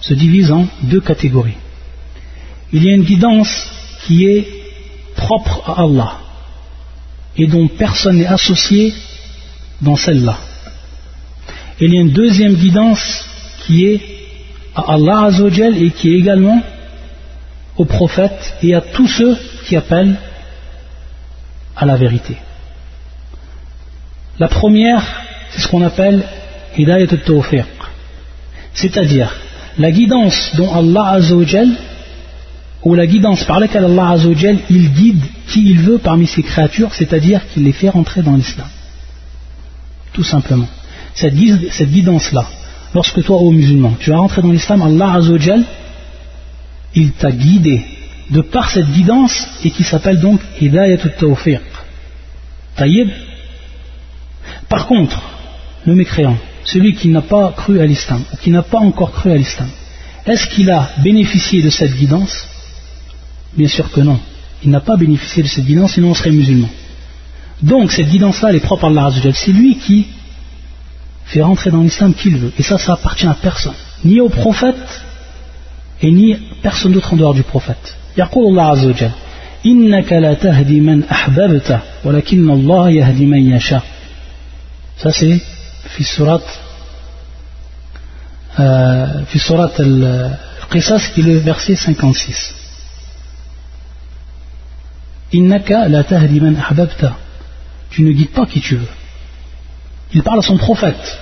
[0.00, 1.56] se divise en deux catégories.
[2.72, 3.68] Il y a une guidance
[4.06, 4.46] qui est
[5.16, 6.18] propre à Allah
[7.36, 8.94] et dont personne n'est associé
[9.80, 10.38] dans celle-là.
[11.80, 13.24] Il y a une deuxième guidance
[13.64, 14.00] qui est
[14.74, 16.62] à Allah Azzawajal et qui est également
[17.76, 20.16] aux prophètes et à tous ceux qui appellent
[21.76, 22.36] à la vérité.
[24.40, 25.02] La première,
[25.50, 26.24] c'est ce qu'on appelle
[26.76, 27.66] Hidayat al-Tawfiq,
[28.72, 29.30] c'est-à-dire
[29.78, 31.68] la guidance dont Allah Azzawajal,
[32.82, 36.94] ou la guidance par laquelle Allah Azzawajal, il guide qui il veut parmi ses créatures,
[36.94, 38.66] c'est-à-dire qu'il les fait rentrer dans l'islam.
[40.14, 40.68] Tout simplement.
[41.14, 42.46] Cette, guidance-là,
[42.94, 45.64] lorsque toi, ô musulman, tu vas rentrer dans l'islam, Allah Azzawajal,
[46.94, 47.84] il t'a guidé
[48.30, 51.60] de par cette guidance et qui s'appelle donc Hidayat al-Tawfiq.
[54.68, 55.20] Par contre,
[55.84, 59.30] le mécréant, celui qui n'a pas cru à l'islam, ou qui n'a pas encore cru
[59.32, 59.68] à l'islam,
[60.26, 62.46] est-ce qu'il a bénéficié de cette guidance?
[63.56, 64.18] Bien sûr que non.
[64.62, 66.68] Il n'a pas bénéficié de cette guidance, sinon on serait musulman.
[67.62, 70.06] Donc cette guidance-là, elle est propre à Allah C'est lui qui
[71.24, 72.52] fait rentrer dans l'islam qu'il veut.
[72.58, 73.74] Et ça, ça appartient à personne.
[74.04, 75.02] Ni au prophète,
[76.02, 77.96] et ni personne d'autre en dehors du prophète.
[78.16, 78.74] Allah
[85.02, 85.40] ça, c'est
[85.96, 86.42] في سورة
[89.24, 92.54] في سورة القصص qui est le verset 56
[95.34, 97.12] إنك لا تهدي من أحببت
[97.90, 98.88] tu ne guides pas qui tu veux
[100.14, 101.18] il parle à son prophète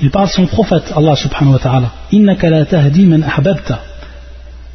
[0.00, 3.78] il parle son prophète Allah subhanahu wa ta'ala إنك لا تهدي من أحببت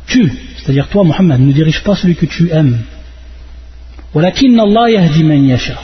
[0.08, 2.78] tu c'est-à-dire toi Muhammad ne dirige pas celui que tu aimes
[4.14, 5.84] ولكن الله يهدي من يشاء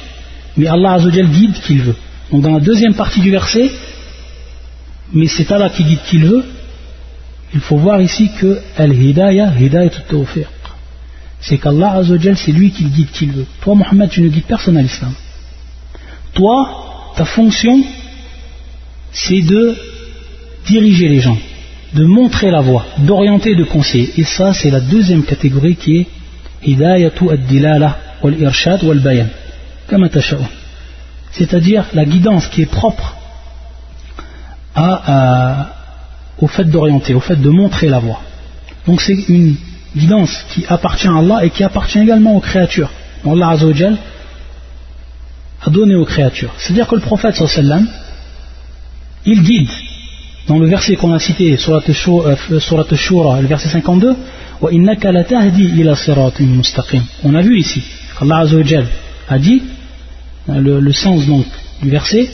[0.58, 1.96] mais Allah Azzawajal guide qu'il veut
[2.32, 3.72] donc dans la deuxième partie du verset
[5.14, 6.44] mais c'est Allah qui guide qu'il veut.
[7.54, 10.48] Il faut voir ici que Al-Hidayah, Hidayah tawfiq.
[11.40, 13.46] C'est qu'Allah Azzawajal c'est lui qui guide qu'il veut.
[13.62, 15.14] Toi Muhammad tu ne guides personne à l'islam.
[16.34, 17.84] Toi ta fonction
[19.12, 19.76] c'est de
[20.66, 21.38] diriger les gens
[21.94, 24.12] de montrer la voie d'orienter de conseiller.
[24.18, 26.08] Et ça c'est la deuxième catégorie qui est
[26.64, 29.28] Hidayatu ad-dilala wal-irshad wal-bayan.
[29.88, 30.10] Kama
[31.32, 33.16] c'est-à-dire la guidance qui est propre
[36.40, 38.22] au fait d'orienter, au fait de montrer la voie.
[38.86, 39.56] Donc c'est une
[39.96, 42.92] guidance qui appartient à Allah et qui appartient également aux créatures.
[43.26, 43.98] Allah Azzawajal
[45.66, 46.54] a donné aux créatures.
[46.58, 47.88] C'est-à-dire que le prophète sallam,
[49.26, 49.70] il guide.
[50.48, 54.16] Dans le verset qu'on a cité, sur la euh, Shura, le verset 52,
[57.24, 57.84] On a vu ici
[58.18, 58.46] qu'Allah
[59.30, 59.62] a dit,
[60.48, 61.46] le, le sens donc
[61.82, 62.30] du verset,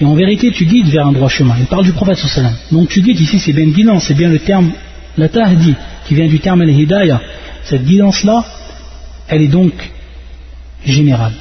[0.00, 1.56] et en vérité, tu guides vers un droit chemin.
[1.58, 2.54] Il parle du prophète sallam.
[2.70, 4.70] Donc tu guides ici, c'est bien guidance, c'est bien le terme,
[5.16, 5.74] la tahdi,
[6.06, 7.20] qui vient du terme al-hidayah.
[7.64, 8.44] Cette guidance-là,
[9.28, 9.72] elle est donc
[10.84, 11.32] générale.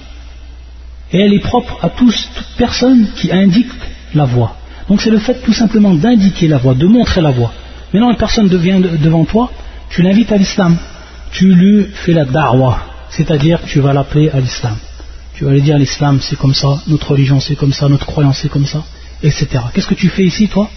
[1.14, 2.16] Et elle est propre à toute
[2.58, 3.72] personne qui indique
[4.16, 4.56] la voie.
[4.90, 7.54] Donc c'est le fait tout simplement d'indiquer la voie, de montrer la voie.
[7.94, 9.52] Maintenant, une personne devient devant toi,
[9.90, 10.78] tu l'invites à l'islam.
[11.32, 12.80] Tu lui fais la da'wah,
[13.18, 14.76] c'est-à-dire tu vas l'appeler à l'islam.
[15.34, 18.40] Tu vas aller dire l'islam c'est comme ça, notre religion c'est comme ça, notre croyance
[18.42, 18.84] c'est comme ça,
[19.24, 19.48] etc.
[19.74, 20.70] Qu'est-ce que tu fais ici toi?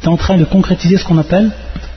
[0.00, 1.50] Tu es en train de concrétiser ce qu'on appelle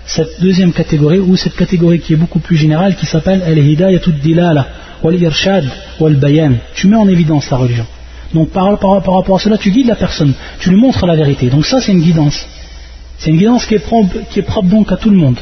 [0.06, 4.67] cette deuxième catégorie ou cette catégorie qui est beaucoup plus générale qui s'appelle al-hidayatu dilala
[5.04, 5.65] wal irshad
[5.99, 6.54] wal bayan.
[6.75, 7.88] Tu mets en évidence la religion.
[8.34, 11.49] Donc par, rapport à cela, tu guides la personne, tu lui montres la vérité.
[11.49, 12.45] Donc ça c'est une guidance.
[13.17, 15.39] C'est une guidance qui est, propre, qui est propre donc à tout le monde.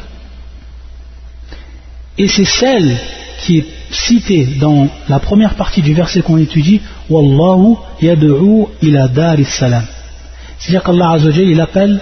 [2.17, 2.97] Et c'est celle
[3.39, 9.37] qui est cité dans la première partie du verset qu'on étudie Wallahu yad'u ila dar
[9.45, 9.83] salam
[10.57, 12.01] c'est-à-dire qu'Allah Azzawajal il appelle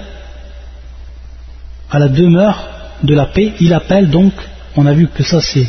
[1.92, 2.58] à la demeure
[3.04, 3.54] de la paix.
[3.60, 4.34] Il appelle donc
[4.76, 5.68] on a vu que ça c'est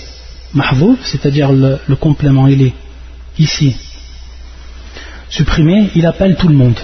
[0.55, 2.75] mahvouf c'est-à-dire le, complément il est
[3.39, 3.77] ici
[5.29, 5.91] supprimé.
[5.95, 6.79] Il appelle tout le monde.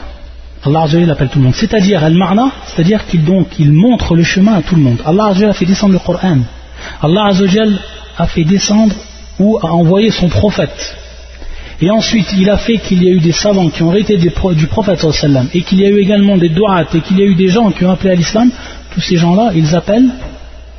[0.65, 1.55] Allah appelle tout le monde.
[1.55, 3.23] C'est-à-dire al-ma'na c'est-à-dire qu'il
[3.59, 5.01] il montre le chemin à tout le monde.
[5.07, 6.39] Allah Azzawajal fait descendre le Coran.
[7.01, 7.79] Allah Azzawajal
[8.17, 8.95] a fait descendre
[9.39, 10.97] ou a envoyé son prophète.
[11.81, 14.31] Et ensuite, il a fait qu'il y a eu des savants qui ont été du
[14.31, 15.05] prophète
[15.53, 17.73] et qu'il y a eu également des doigts et qu'il y a eu des gens
[17.73, 18.51] qui ont appelé à l'islam.
[18.93, 20.11] Tous ces gens-là, ils appellent,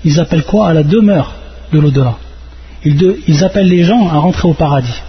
[0.05, 0.69] ils appellent quoi?
[0.69, 1.33] À la demeure
[1.73, 2.15] de l'au-delà.
[2.85, 5.01] Ils, appellent les gens à rentrer au paradis.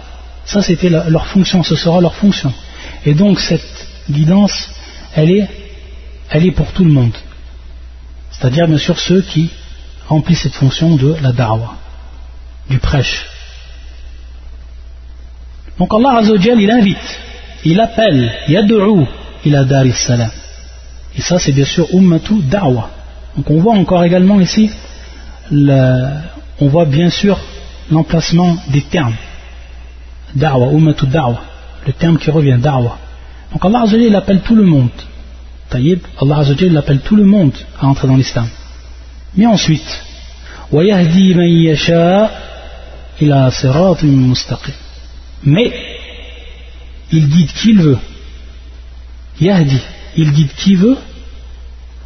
[0.45, 2.51] Ça, c'était leur fonction, ce sera leur fonction.
[3.05, 4.69] Et donc, cette guidance,
[5.15, 5.47] elle est,
[6.29, 7.15] elle est pour tout le monde.
[8.31, 9.49] C'est-à-dire, bien sûr, ceux qui
[10.07, 11.75] remplissent cette fonction de la da'wah,
[12.68, 13.26] du prêche.
[15.78, 17.20] Donc Allah Azzawajal, il invite,
[17.64, 19.06] il appelle, yad'u
[19.46, 20.30] ila dar salam.
[21.16, 22.90] Et ça, c'est bien sûr ummatu da'wa.
[23.36, 24.70] Donc on voit encore également ici,
[25.50, 27.38] on voit bien sûr
[27.90, 29.16] l'emplacement des termes.
[30.34, 31.42] Da'wa, ummatu da'wa.
[31.86, 32.98] Le terme qui revient, da'wa.
[33.52, 34.90] Donc Allah Azzawajal, il appelle tout le monde.
[35.70, 38.48] Taïb, Allah Azzawajal, il appelle tout le monde à entrer dans l'islam.
[39.36, 40.02] Mais ensuite,
[40.72, 42.30] وَيَهْدِي مَن يَشَاءُ
[43.21, 44.73] il a ila siratin mustaqim.
[45.43, 45.71] Mais
[47.11, 47.97] il guide qui il veut.
[49.39, 49.79] Yahdi,
[50.17, 50.97] il guide qui veut.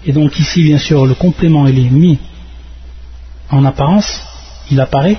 [0.05, 2.17] Et donc ici, bien sûr, le complément est mis
[3.49, 4.21] en apparence,
[4.71, 5.17] il apparaît,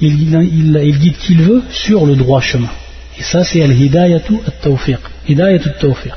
[0.00, 2.70] il, il, il guide qui il veut sur le droit chemin.
[3.18, 4.98] Et ça, c'est al-hidayatu al-tawfiq.
[5.28, 6.14] Hidayatu al-tawfiq.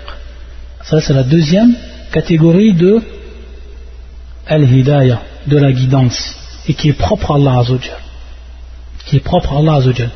[0.84, 1.76] Ça, c'est la deuxième
[2.12, 3.02] catégorie de
[4.48, 6.36] al-hidayah, de la guidance,
[6.68, 8.05] et qui est propre à Allah Azzawajal.
[9.06, 10.12] Qui est propre à Allah Azzawajal.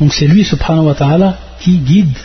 [0.00, 2.16] Donc c'est lui, subhanahu wa ta'ala, qui guide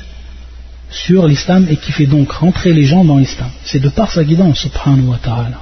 [0.89, 3.49] sur l'islam et qui fait donc rentrer les gens dans l'islam.
[3.65, 5.59] C'est de par sa guidance, subhanahu wa ta'ala.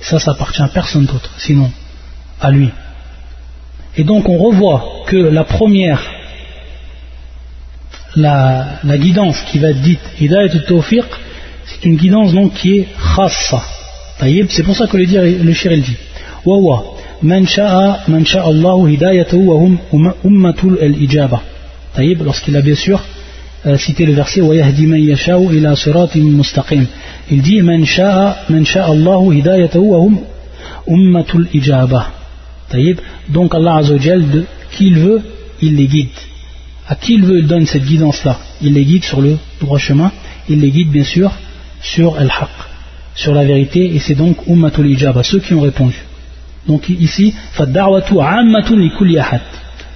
[0.00, 1.70] Et ça, ça appartient à personne d'autre, sinon
[2.40, 2.70] à lui.
[3.96, 6.00] Et donc on revoit que la première,
[8.16, 11.04] la, guidance qui va être dite Hidayat tawfiq,
[11.66, 13.62] c'est une guidance donc qui est khassa.
[14.20, 15.96] C'est pour ça que le, le dit.
[17.23, 19.77] من شاء من شاء الله هدايته وهم
[20.25, 21.39] أمة الإجابة
[21.93, 22.99] Taïb, lorsqu'il a bien sûr
[23.65, 24.41] euh, cité le verset
[27.31, 30.19] Il dit Man sha'a man sha'a Allahu hidayatahu wa hum
[30.87, 32.11] ummatul ijabah.
[32.69, 35.21] Taïb, donc Allah Azzawajal, de qui il veut,
[35.61, 36.09] il les guide.
[36.87, 38.37] À qui il veut, il donne cette guidance-là.
[38.61, 40.11] Il les guide sur le droit chemin.
[40.49, 41.31] Il les guide bien sûr
[41.81, 42.49] sur al-haq,
[43.15, 45.95] sur la vérité, et c'est donc ummatul ijabah, ceux qui ont répondu.
[46.67, 49.41] Donc ici, fad-da'watu ammatun li kulli ahad.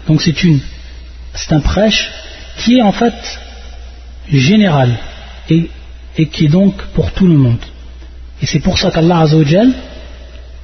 [0.07, 0.59] Donc c'est une,
[1.33, 2.09] c'est un prêche
[2.57, 3.39] qui est en fait
[4.29, 4.89] général
[5.49, 5.69] et,
[6.17, 7.63] et qui est donc pour tout le monde.
[8.41, 9.71] Et c'est pour ça qu'Allah Azzawajal,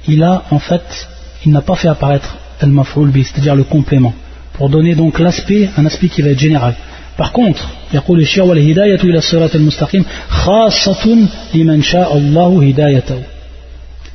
[0.06, 1.08] il a en fait,
[1.44, 4.14] il n'a pas fait apparaître al-maf'ul c'est-à-dire le complément,
[4.54, 6.74] pour donner donc l'aspect, un aspect qui va être général.
[7.16, 13.22] Par contre, يقول الشيخ والهداية إلى الصراط المستقيم خاصة لمن شاء الله هدايته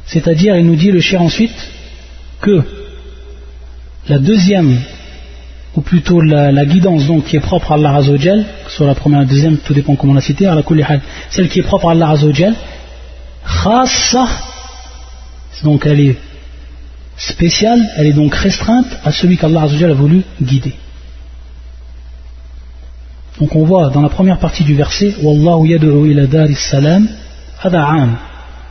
[0.06, 1.56] c'est-à-dire il nous dit le cher ensuite
[2.45, 2.63] que
[4.09, 4.79] la deuxième
[5.77, 9.23] ou plutôt la, guidance donc qui est propre à Allah Azzawajal, soit la première ou
[9.23, 10.49] la deuxième, tout dépend comment on l'a cité,
[11.31, 12.55] celle qui est propre à Allah Azzawajal,
[15.65, 16.17] donc elle est
[17.17, 20.75] spéciale, elle est donc restreinte à celui qu'Allah Azzawajal a voulu guider.
[23.41, 27.09] Donc on voit dans la première partie du verset, Wallahu yad'u ila daris salam,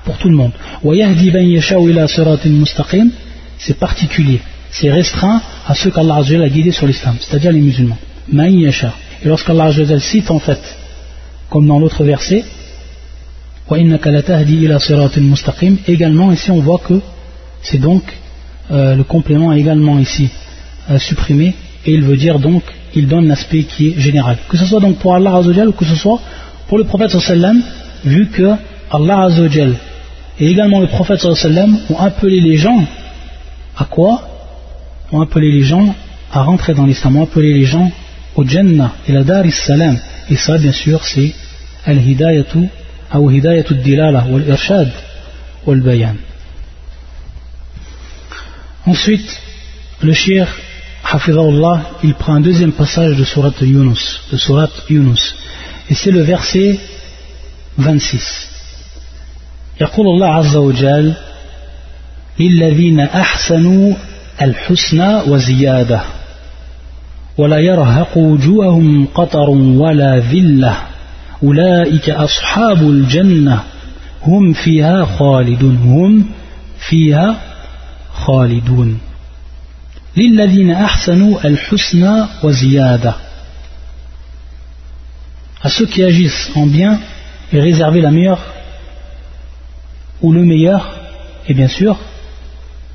[0.06, 0.52] pour tout le monde.
[0.84, 2.06] Wa yahdi ban yasha'u ila
[2.46, 3.10] mustaqim,
[3.58, 4.42] c'est particulier
[4.74, 7.98] c'est restreint à ceux qu'Allah a guidés sur l'islam, c'est-à-dire les musulmans.
[8.28, 8.94] Ma'iyasha.
[9.24, 10.60] Et lorsqu'Allah cite en fait,
[11.50, 12.44] comme dans l'autre verset,
[15.88, 17.00] également ici on voit que
[17.62, 18.04] c'est donc
[18.72, 20.30] euh, le complément également ici
[20.90, 22.64] euh, supprimé et il veut dire donc
[22.94, 25.96] il donne l'aspect qui est général que ce soit donc pour Allah ou que ce
[25.96, 26.20] soit
[26.68, 27.62] pour le prophète sallam
[28.04, 28.52] vu que
[28.92, 29.30] Allah
[30.40, 32.86] et également le prophète sallam ont appelé les gens
[33.77, 34.29] à quoi
[35.13, 35.95] ont appelé les gens
[36.33, 37.91] à rentrer dans l'islam, ont appelé les gens
[38.37, 39.99] au Jannah et la Dar salam
[40.31, 41.35] Et ça, bien sûr, c'est
[41.85, 42.69] Al-Hidayatu,
[43.15, 44.93] ou Hidayatu Dilala, ou Al-Irshad,
[45.67, 46.17] ou Al-Bayan.
[48.87, 49.41] Ensuite,
[50.03, 50.47] le shir,
[51.05, 55.37] Hafizahullah, il prend un deuxième passage de Surat Yunus, de Surat Yunus.
[55.89, 56.79] Et c'est le verset
[57.79, 58.49] 26.
[59.81, 61.15] يقول الله عز وجل
[62.40, 63.94] للذين أحسنوا
[64.42, 66.02] الحسنى وزيادة
[67.38, 70.78] ولا يرهق وجوههم قطر ولا ذلة
[71.44, 73.64] أولئك أصحاب الجنة
[74.24, 76.26] هم فيها خالدون هم
[76.90, 77.42] فيها
[78.14, 79.00] خالدون.
[80.18, 83.14] للذين أحسنوا الحسنى وزيادة.
[85.64, 87.00] À ceux qui agissent en bien
[87.54, 88.44] et réserver la meilleure
[90.22, 90.96] ou le meilleur
[91.48, 91.98] et bien sûr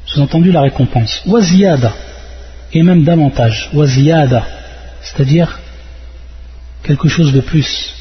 [0.08, 1.22] sous-entendu la récompense.
[1.26, 1.92] Waziyada,
[2.72, 3.68] et même davantage.
[3.74, 4.44] Waziyada,
[5.02, 5.60] c'est-à-dire
[6.82, 7.94] quelque chose de plus.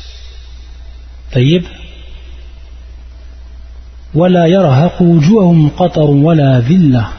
[1.31, 1.65] Taïb.
[4.13, 7.11] Wala wala villa.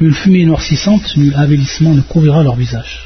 [0.00, 3.00] Nul fumée noircissante, nul avélissement ne couvrira leur visage.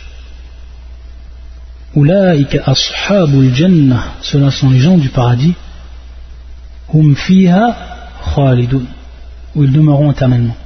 [1.97, 5.55] Ulaika ashabul jannah, ceux-là sont les gens du paradis.
[6.93, 7.17] Hum
[9.55, 10.57] où ils demeureront éternellement.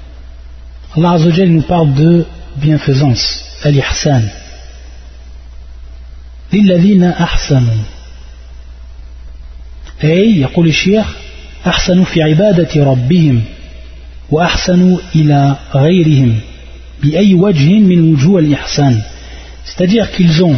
[0.95, 2.25] Allah Azzawajal nous parle de
[2.57, 4.23] bienfaisance, al-ihsan.
[6.53, 7.83] للذين أحسنوا
[10.03, 11.05] أي يقول الشيخ
[11.67, 13.43] أحسنوا في عبادة ربهم
[14.31, 16.39] وأحسنوا إلى غيرهم
[17.03, 19.01] بأي وجه من وجوه الإحسان
[19.65, 20.57] c'est-à-dire qu'ils ont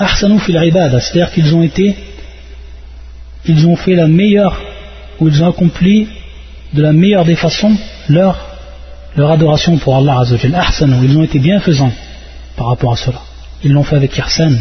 [0.00, 1.96] أحسنوا في العبادة c'est-à-dire qu'ils ont été
[3.48, 4.60] ils ont fait la meilleure
[5.20, 6.06] ou ils ont accompli
[6.74, 7.76] de la meilleure des façons
[8.08, 8.45] leur,
[9.17, 10.55] leur adoration pour Allah Azzawajal.
[10.55, 11.91] Ahsanu, ils ont été bienfaisants
[12.55, 13.19] par rapport à cela.
[13.63, 14.53] Ils l'ont fait avec Ihsan.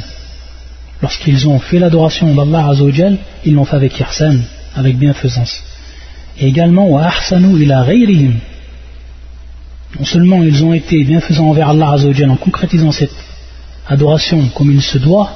[1.03, 4.39] Lorsqu'ils ont fait l'adoration d'Allah Azzawajal, ils l'ont fait avec Ihsan,
[4.75, 5.63] avec bienfaisance.
[6.39, 8.35] Et également, wa ahsanu ila ghayrihim.
[9.99, 13.15] Non seulement ils ont été bienfaisants envers Allah Azzawajal en concrétisant cette
[13.87, 15.31] adoration comme il se doit,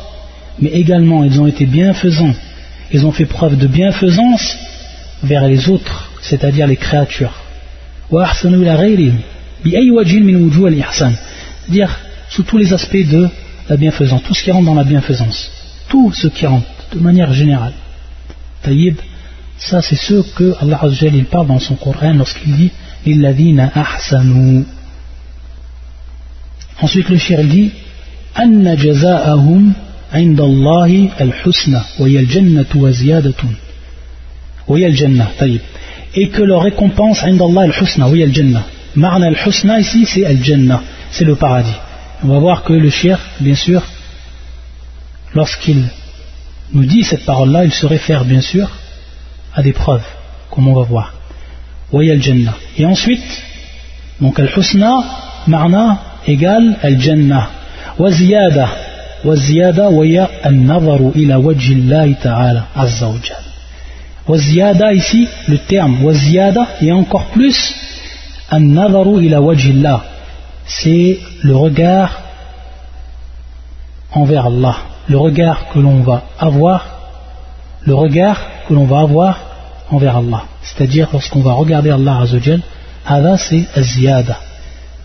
[0.59, 2.35] mais également ils ont été bienfaisants,
[2.91, 4.57] ils ont fait preuve de bienfaisance
[5.23, 7.33] vers les autres c'est-à-dire les créatures.
[11.70, 13.28] Dire sous tous les aspects de
[13.70, 15.52] la bienfaisance, tout ce qui rentre dans la bienfaisance,
[15.90, 17.74] tout ce qui rentre de manière générale.
[18.62, 18.98] Taïb,
[19.58, 22.72] ça c'est ce que Allah il parle dans son Coran lorsqu'il dit
[23.74, 24.66] ahsanu.
[26.82, 27.72] Ensuite le shir dit
[28.36, 29.74] Anna jaza'ahum
[30.14, 33.42] عند الله الحسنى وهي الجنة وزيادة
[34.68, 35.62] وهي الجنة طيب
[36.15, 38.65] et que leur récompense indallah al-husna, oui al-jannah.
[38.97, 41.77] Marna al-husna ici c'est al-jannah, c'est le paradis.
[42.23, 43.83] On va voir que le shir, bien sûr,
[45.35, 45.85] lorsqu'il
[46.73, 48.69] nous dit cette parole-là, il se réfère bien sûr
[49.55, 50.07] à des preuves,
[50.51, 51.15] comme on va voir.
[51.93, 52.55] al-jannah.
[52.77, 53.43] Et ensuite,
[54.21, 55.05] donc al-husna,
[55.47, 57.51] marna égale al-jannah.
[57.99, 58.69] Wa ziyada.
[59.25, 60.05] Wa ziyada wa
[60.43, 63.50] al-nazaru ila wajhi Allah ta'ala
[64.35, 67.75] azza wa Wa ziyada ici, le terme wa ziyada et encore plus
[68.51, 70.05] al-nazaru ila wajhi Allah.
[70.67, 72.23] C'est le regard
[74.13, 74.77] envers Allah,
[75.09, 76.85] le regard que l'on va avoir,
[77.83, 79.39] le regard que l'on va avoir
[79.91, 80.45] envers Allah.
[80.63, 82.61] C'est-à-dire lorsqu'on va regarder Allah Azzawajal,
[83.07, 84.39] Hada c'est aziyada,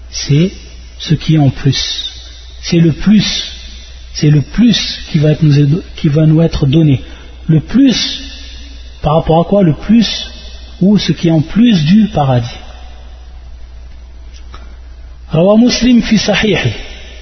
[0.10, 0.52] c'est
[1.00, 2.12] ce qui est en plus,
[2.62, 3.52] c'est le plus,
[4.14, 7.02] c'est le plus qui va, être nous, qui va nous être donné.
[7.48, 8.24] Le plus,
[9.06, 10.10] par rapport à quoi Le plus,
[10.82, 12.58] ou ce qui est en plus du paradis.
[15.32, 16.58] Alors, Muslim fi sahih,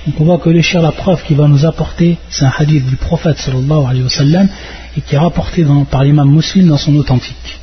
[0.06, 2.86] donc on voit que le cher la preuve qui va nous apporter, c'est un hadith
[2.86, 4.48] du prophète sallallahu alayhi wa sallam
[4.96, 7.60] et qui est rapporté par l'imam muslim dans son authentique.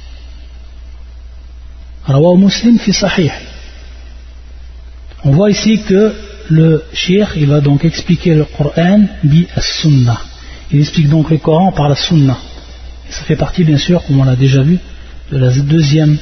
[2.07, 3.33] Alors muslim fi sahih.
[5.25, 6.14] On voit ici que
[6.51, 10.21] le shir il va donc expliquer le Coran bi as-sunnah.
[10.73, 12.39] Il explique donc le Coran par la sunnah.
[13.11, 14.79] Ça fait partie bien sûr, comme on l'a déjà vu,
[15.31, 16.19] de la deuxième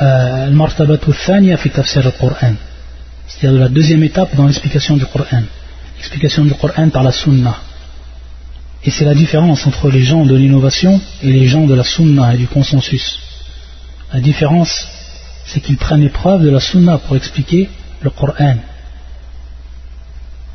[0.00, 0.68] euh,
[1.74, 2.54] tafsir al-Qur'an
[3.32, 5.42] c'est-à-dire de la deuxième étape dans l'explication du Coran.
[5.96, 7.56] L'explication du Coran par la Sunna.
[8.84, 12.34] Et c'est la différence entre les gens de l'innovation et les gens de la Sunna
[12.34, 13.18] et du consensus.
[14.12, 14.86] La différence,
[15.46, 17.70] c'est qu'ils prennent l'épreuve de la Sunna pour expliquer
[18.02, 18.56] le Coran.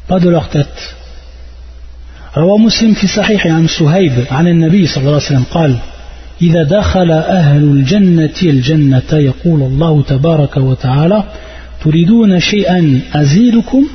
[0.07, 0.95] Pas de leur tête.
[2.37, 5.75] روى مسلم في صحيح عن سهيب عن النبي صلى الله عليه وسلم قال
[6.41, 11.23] إذا دخل أهل الجنة الجنة يقول الله تبارك وتعالى
[11.83, 13.87] تريدون شيئا أزيدكم؟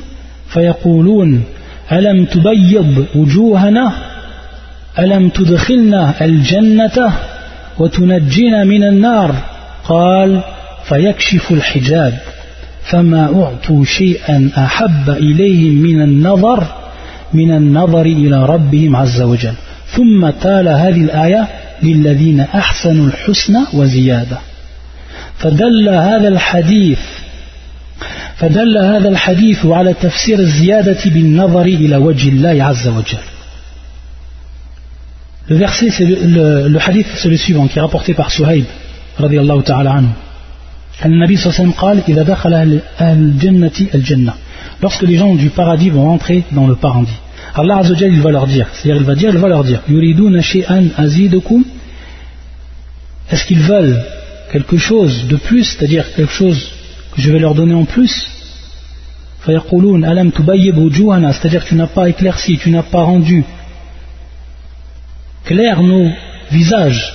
[0.47, 1.43] فيقولون
[1.91, 3.93] ألم تبيض وجوهنا؟
[4.99, 7.13] ألم تدخلنا الجنة
[7.79, 9.35] وتنجينا من النار؟
[9.87, 10.41] قال
[10.83, 12.17] فيكشف الحجاب
[12.83, 16.82] فما أعطوا شيئا أحب إليهم من النظر
[17.33, 19.53] من النظر إلى ربهم عز وجل.
[19.87, 21.47] ثم تال هذه الآية
[21.83, 24.37] للذين أحسنوا الحسنى وزيادة.
[25.37, 26.99] فدل هذا الحديث
[28.35, 33.23] فدل هذا الحديث على تفسير الزيادة بالنظر إلى وجه الله عز وجل.
[35.49, 38.63] Le verset, c'est le, le, le, hadith, c'est le suivant, qui est rapporté par Suhaib,
[39.19, 40.13] radiallahu ta'ala anhu.
[41.01, 44.33] عليه وسلم قال إذا دخل الجنة الجنة
[44.81, 47.19] lorsque les gens du paradis vont entrer dans le paradis
[47.55, 48.67] Allah il va leur dire.
[48.73, 49.81] C'est-à-dire il va dire il va leur dire.
[53.31, 54.03] Est-ce qu'ils veulent
[54.51, 56.71] quelque chose de plus c'est-à-dire quelque chose
[57.13, 58.27] que je vais leur donner en plus?
[59.45, 59.65] C'est-à-dire
[61.65, 63.43] tu n'as pas éclairci, tu n'as pas rendu
[65.43, 66.09] clair nos
[66.49, 67.13] visages.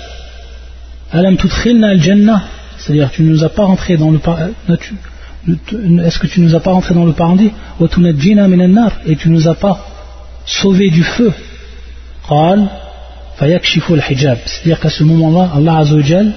[1.12, 4.20] c'est-à-dire tu ne nous as pas rentré dans le
[6.04, 7.50] est-ce que tu nous as pas rentré dans le paradis?
[9.06, 9.97] Et tu nous as pas
[10.48, 11.32] sauvé du feu.
[13.38, 16.32] C'est-à-dire qu'à ce moment-là Allah Azzawajal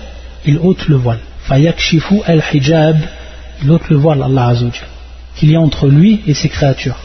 [0.45, 1.19] il ôte le voile.
[1.49, 2.97] Al-hijab
[3.63, 4.87] il ôte le voile Allah Azzawajal
[5.35, 6.97] qu'il y a entre lui et ses créatures.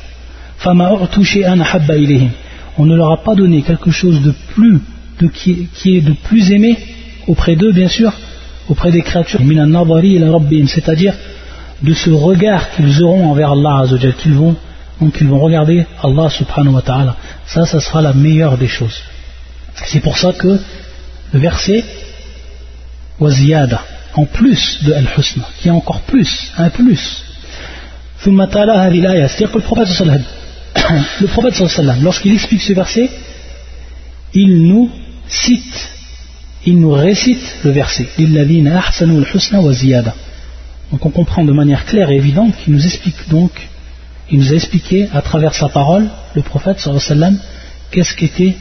[2.78, 4.80] On ne leur a pas donné quelque chose de plus,
[5.20, 6.76] de, qui, est de plus aimé
[7.26, 8.12] auprès d'eux, bien sûr,
[8.68, 9.40] auprès des créatures.
[9.40, 11.14] C'est-à-dire
[11.82, 13.84] de ce regard qu'ils auront envers Allah
[14.22, 14.56] qu'ils vont,
[15.00, 17.16] donc ils vont regarder Allah subhanahu wa ta'ala.
[17.46, 19.02] Ça, ça sera la meilleure des choses.
[19.74, 20.58] C'est pour ça que
[21.32, 21.84] le verset
[23.20, 23.82] waziyada,
[24.14, 27.24] en plus de al-husna, qui est encore plus, un plus,
[28.18, 29.88] c'est-à-dire que le prophète
[31.20, 31.62] le prophète
[32.02, 33.10] lorsqu'il explique ce verset,
[34.34, 34.90] il nous
[35.28, 35.88] cite,
[36.64, 38.08] il nous récite le verset.
[40.90, 43.50] Donc on comprend de manière claire et évidente qu'il nous explique donc,
[44.30, 46.78] il nous a expliqué à travers sa parole, le prophète
[47.90, 48.56] qu'est-ce qu'était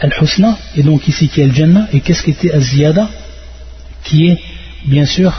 [0.00, 3.08] al-husna, et donc ici qui est al-jannah, et qu'est-ce qu'était al-ziyada,
[4.04, 4.40] qui est
[4.86, 5.32] bien sûr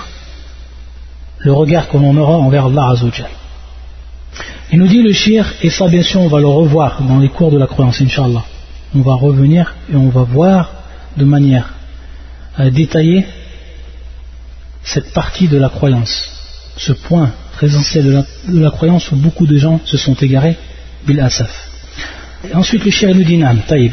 [1.40, 3.30] le regard que l'on aura envers Allah Azzawajal.
[4.72, 7.30] Il nous dit le shir, et ça bien sûr on va le revoir dans les
[7.30, 8.44] cours de la croyance, Inch'Allah.
[8.96, 10.72] On va revenir et on va voir
[11.18, 11.74] de manière
[12.60, 13.26] euh, détaillée
[14.84, 16.30] cette partie de la croyance,
[16.78, 20.56] ce point très essentiel de la, croyance où beaucoup de gens se sont égarés,
[21.06, 21.54] bil asaf.
[22.54, 23.38] ensuite le shir nous dit,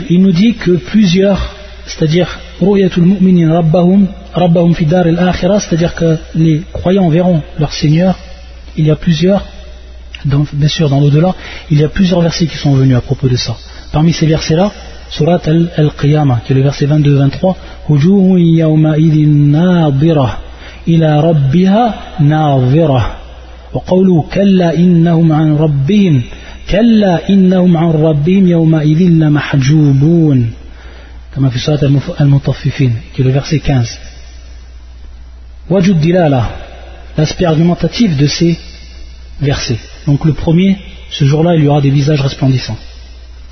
[0.08, 1.40] il nous dit que plusieurs,
[1.84, 2.38] c'est-à-dire
[5.62, 8.16] c'est-à-dire que les croyants verront leur Seigneur,
[8.76, 9.42] il y a plusieurs
[10.24, 11.34] bien sûr, dans l'au-delà,
[11.72, 13.56] il y a plusieurs versets qui sont venus à propos de ça.
[13.92, 14.70] Parmi ces versets-là,
[15.10, 15.40] Surat
[15.76, 17.54] al-Qiyamah, qui est le verset 22-23,
[17.88, 20.38] Wujuhu yawma idin nadira
[20.86, 21.94] ila rabbiha.
[23.73, 26.21] وقوله كلا إنهم عن ربهم
[26.69, 30.51] كلا إنهم عن ربهم يومئذ لمحجوبون
[31.35, 33.99] كما في سورة المطففين qui est le verset 15
[35.69, 36.49] Wajud dilala
[37.17, 38.57] l'aspect argumentatif de ces
[39.41, 40.77] versets donc le premier
[41.09, 42.77] ce jour-là il y aura des visages resplendissants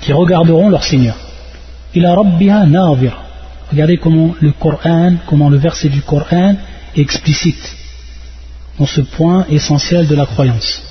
[0.02, 1.16] qui regarderont leur Seigneur
[1.94, 3.16] ila rabbiha nadhir
[3.70, 6.56] regardez comment le Coran comment le verset du Coran
[6.94, 7.76] est explicite
[8.77, 10.81] dans ce point essentiel de la croyance.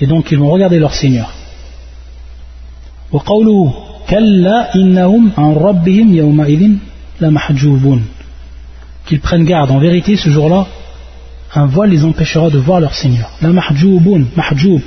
[0.00, 1.32] Et donc ils vont regarder leur Seigneur.
[9.06, 10.66] Qu'ils prennent garde, en vérité ce jour-là,
[11.54, 13.30] un voile les empêchera de voir leur Seigneur.
[13.40, 14.80] La mahjoub,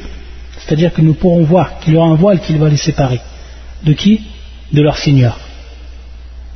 [0.59, 3.19] c'est-à-dire que nous pourrons voir qu'il y aura un voile qui va les séparer.
[3.83, 4.21] De qui?
[4.72, 5.38] de leur Seigneur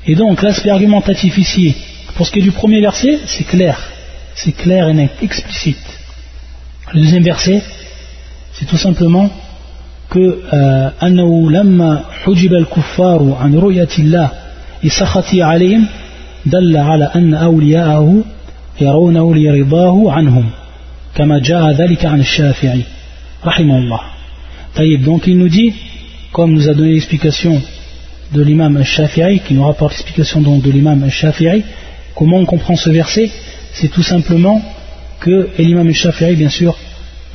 [0.06, 1.74] et donc l'aspect argumentatif ici
[2.14, 3.78] pour ce qui est du premier verset c'est clair
[4.34, 5.86] c'est clair et net explicite
[6.92, 7.62] le deuxième verset
[8.52, 9.30] c'est tout simplement
[10.10, 10.40] que
[11.02, 14.30] أنه لما حجب الكفار عن رؤية الله
[14.84, 15.86] لسخطه عليهم
[16.46, 18.24] دل على أن أولياءه
[18.80, 20.50] يرونه لرضاه عنهم
[21.14, 22.82] كما جاء ذلك عن الشافعي
[23.44, 24.00] رحمه الله
[24.76, 25.74] طيب donc il nous dit
[26.32, 27.62] comme nous a donné l'explication
[28.33, 31.63] de l'imam al-Shafi'i qui nous rapporte l'explication donc de l'imam al-Shafi'i
[32.13, 33.29] comment on comprend ce verset?
[33.73, 34.61] C'est tout simplement
[35.19, 36.77] que l'imam al-Shafi'i bien sûr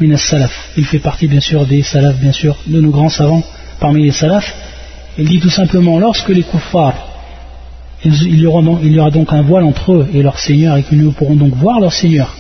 [0.01, 3.43] il fait partie bien sûr des salaf, bien sûr, de nos grands savants
[3.79, 4.55] parmi les salafs.
[5.19, 7.09] Il dit tout simplement lorsque les kuffars,
[8.05, 11.35] il y, aura donc, un voile entre eux et leur Seigneur et qu'ils ne pourront
[11.35, 12.35] donc voir leur Seigneur,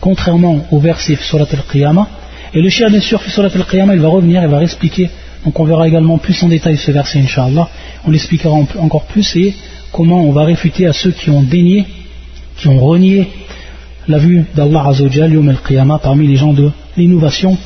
[0.00, 2.08] contrairement au verset sur la al-Qiyamah.
[2.52, 5.10] Et le chien, bien sûr, sur al-Qiyamah, il va revenir, il va expliquer.
[5.44, 7.68] Donc on verra également plus en détail ce verset, Inch'Allah.
[8.06, 9.54] On l'expliquera encore plus et
[9.92, 11.84] comment on va réfuter à ceux qui ont dénié,
[12.56, 13.28] qui ont renié
[14.08, 17.56] la vue d'Allah Azzawajal, Yom al-Qiyamah, parmi les gens de l'innovation,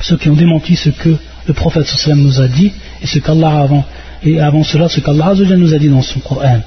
[0.00, 3.60] ceux qui ont démenti ce que le prophète sallam nous a dit et ce qu'Allah
[3.60, 3.84] avant
[4.22, 6.60] et avant cela ce qu'Allah nous a dit dans son Coran.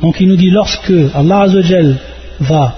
[0.00, 1.46] Donc il nous dit lorsque Allah
[2.40, 2.74] va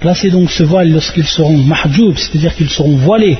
[0.00, 3.38] placer donc ce voile lorsqu'ils seront mahjoub, c'est-à-dire qu'ils seront voilés,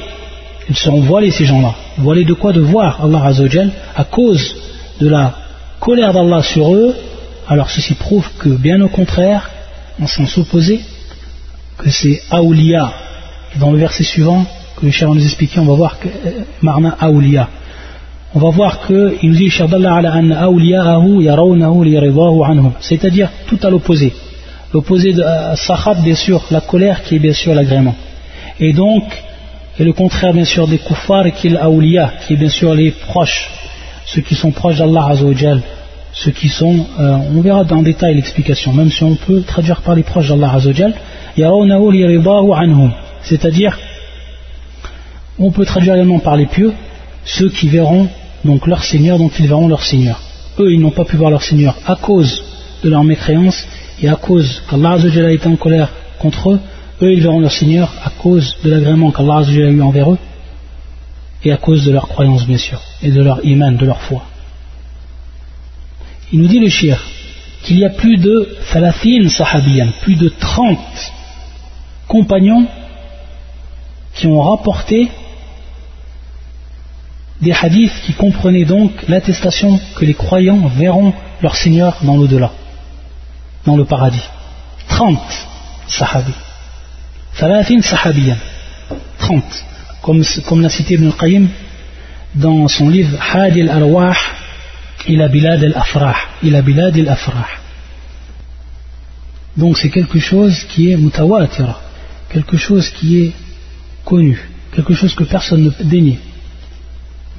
[0.68, 1.74] ils seront voilés ces gens-là.
[1.98, 4.56] Voilés de quoi De voir Allah Azzawajal à cause
[5.00, 5.34] de la
[5.80, 6.94] colère d'Allah sur eux.
[7.48, 9.50] Alors ceci prouve que bien au contraire,
[10.00, 10.80] en sens opposé,
[11.76, 12.92] que c'est Aoulia,
[13.60, 14.46] dans le verset suivant,
[14.76, 17.48] que le cher nous expliquer, on va voir que euh, Marna Aoulia.
[18.34, 19.50] On va voir qu'il nous dit
[22.80, 24.12] c'est-à-dire tout à l'opposé.
[24.72, 27.94] L'opposé de euh, Sahab, bien sûr, la colère qui est bien sûr l'agrément.
[28.58, 29.04] Et donc,
[29.78, 32.90] et le contraire bien sûr des kuffars qui est l'Aoulia, qui est bien sûr les
[32.90, 33.50] proches,
[34.06, 35.62] ceux qui sont proches d'Allah Azzawajal,
[36.12, 39.94] ceux qui sont, euh, on verra dans détail l'explication, même si on peut traduire par
[39.96, 40.94] les proches d'Allah Azzawajal,
[43.22, 43.78] c'est-à-dire,
[45.38, 46.72] on peut traduire également par les pieux,
[47.24, 48.08] ceux qui verront
[48.44, 50.20] donc leur Seigneur, donc ils verront leur Seigneur.
[50.60, 52.44] Eux, ils n'ont pas pu voir leur Seigneur à cause
[52.84, 53.66] de leur mécréance
[54.00, 56.60] et à cause qu'Allah a été en colère contre eux.
[57.02, 60.18] Eux, ils verront leur Seigneur à cause de l'agrément qu'Allah a eu envers eux
[61.44, 64.22] et à cause de leur croyance, bien sûr, et de leur iman, de leur foi.
[66.32, 67.02] Il nous dit le shir
[67.62, 70.78] qu'il y a plus de Falafin sahabiyan, plus de 30
[72.08, 72.66] compagnons
[74.14, 75.08] qui ont rapporté
[77.40, 82.52] des hadiths qui comprenaient donc l'attestation que les croyants verront leur Seigneur dans l'au-delà,
[83.66, 84.28] dans le paradis.
[84.88, 85.20] 30
[85.88, 86.32] sahabis.
[87.36, 88.36] Salatin sahabiyan.
[89.18, 89.42] 30.
[90.02, 91.48] Comme, comme l'a cité Ibn al-Qayyim
[92.34, 94.16] dans son livre Hadi al-Arwah
[95.08, 96.16] ila bilad al-Afrah.
[96.42, 97.48] Ila bilad al-Afrah.
[99.56, 101.80] Donc c'est quelque chose qui est mutawatira
[102.34, 103.32] quelque chose qui est
[104.04, 104.36] connu,
[104.74, 106.18] quelque chose que personne ne peut dénier.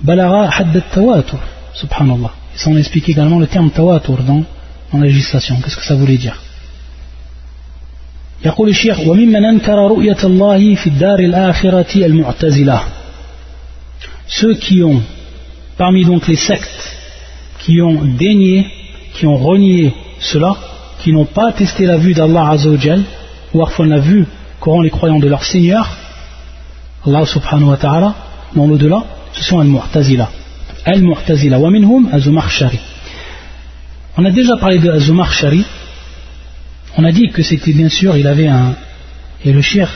[0.01, 1.41] Balara haddat tawatur,
[1.73, 2.31] subhanallah.
[2.55, 4.43] Ça on explique également le terme tawatur dans,
[4.91, 5.59] dans la législation.
[5.61, 6.37] Qu'est-ce que ça voulait dire?
[8.44, 12.80] يقول الشيخ وممن أنكر رؤية الله في الدار الآخرة المعتزلة
[14.28, 15.02] ceux qui ont
[15.76, 16.96] parmi donc les sectes
[17.58, 18.66] qui ont dénié
[19.14, 20.56] qui ont renié cela
[21.02, 23.02] qui n'ont pas attesté la vue d'Allah Azzawajal
[23.52, 24.26] ou parfois la vue
[24.60, 25.88] qu'auront les croyants de leur Seigneur,
[27.06, 28.14] Allah subhanahu wa ta'ala,
[28.54, 30.28] dans l'au-delà, ce sont Al-Mu'tazila.
[30.84, 32.08] Al-Mu'tazila, wa minhum
[32.48, 32.78] Shari.
[34.18, 34.98] On a déjà parlé de
[35.30, 35.64] Shari
[36.97, 38.75] on a dit que c'était bien sûr, il avait un.
[39.43, 39.91] Et le shir,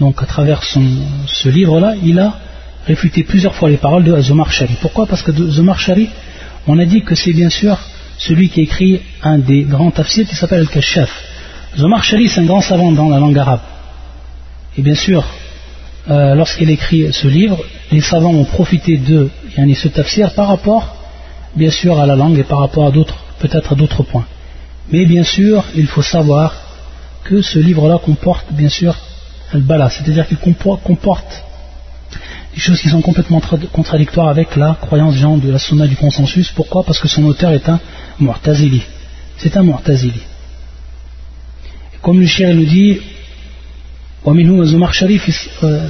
[0.00, 2.38] donc à travers ce livre-là, il a
[2.86, 4.74] réfuté plusieurs fois les paroles de Zomar Shari.
[4.80, 5.06] Pourquoi?
[5.06, 6.08] Parce que Zomar Shari,
[6.66, 7.78] on a dit que c'est bien sûr
[8.18, 11.10] celui qui écrit un des grands tafsirs qui s'appelle Al-Kashaf.
[11.76, 13.60] Zomar Shari, c'est un grand savant dans la langue arabe.
[14.76, 15.24] Et bien sûr,
[16.10, 17.58] euh, lorsqu'il écrit ce livre,
[17.92, 20.96] les savants ont profité de yani, ce tafsir par rapport,
[21.54, 24.26] bien sûr, à la langue et par rapport à d'autres, peut-être à d'autres points.
[24.90, 26.54] Mais bien sûr, il faut savoir
[27.24, 28.94] que ce livre-là comporte, bien sûr,
[29.52, 31.44] al-bala, c'est-à-dire qu'il comporte
[32.54, 33.40] des choses qui sont complètement
[33.72, 36.50] contradictoires avec la croyance gens de la sunna du consensus.
[36.50, 36.84] Pourquoi?
[36.84, 37.80] Parce que son auteur est un
[38.20, 38.82] mu'tazili.
[39.38, 40.20] C'est un mu'tazili.
[42.02, 43.00] Comme le shir nous dit,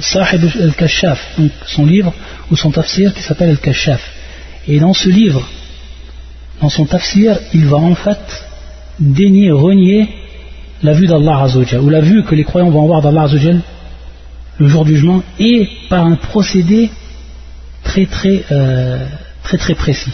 [0.01, 1.37] Sahib al-Kashaf,
[1.67, 2.13] son livre
[2.49, 4.01] ou son tafsir qui s'appelle al-Kashaf.
[4.67, 5.47] Et dans ce livre,
[6.61, 8.44] dans son tafsir, il va en fait
[8.98, 10.08] dénier, renier
[10.82, 13.60] la vue d'Allah Azzawajal, ou la vue que les croyants vont avoir d'Allah Azzawajal
[14.58, 16.90] le jour du jugement, et par un procédé
[17.82, 19.06] très très, euh,
[19.42, 20.12] très, très précis.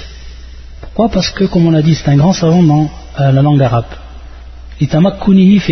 [0.81, 2.89] Pourquoi Parce que, comme on l'a dit, c'est un grand savant dans
[3.21, 3.85] euh, la langue arabe.
[4.79, 4.87] fi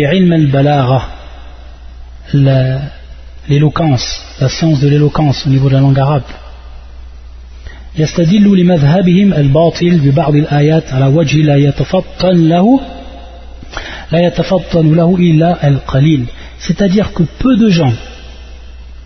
[0.01, 1.01] ilm al
[3.47, 6.23] l'éloquence, la science de l'éloquence au niveau de la langue arabe.
[7.97, 12.79] يستدل لمذهبهم الباطل ببعض الآيات على وجه لا يتفطن له
[16.58, 17.92] c'est-à-dire que peu de gens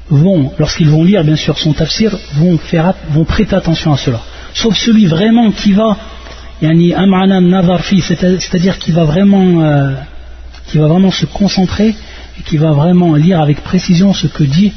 [0.09, 2.95] vont, lorsqu'ils vont lire bien sûr son tafsir, vont, faire,
[3.27, 4.21] prêter attention à cela.
[4.55, 5.97] Sauf celui vraiment qui va,
[6.61, 9.95] c'est-à-dire qui va vraiment, euh,
[10.69, 11.95] qui va vraiment se concentrer
[12.39, 14.73] et qui va vraiment lire avec précision ce que dit,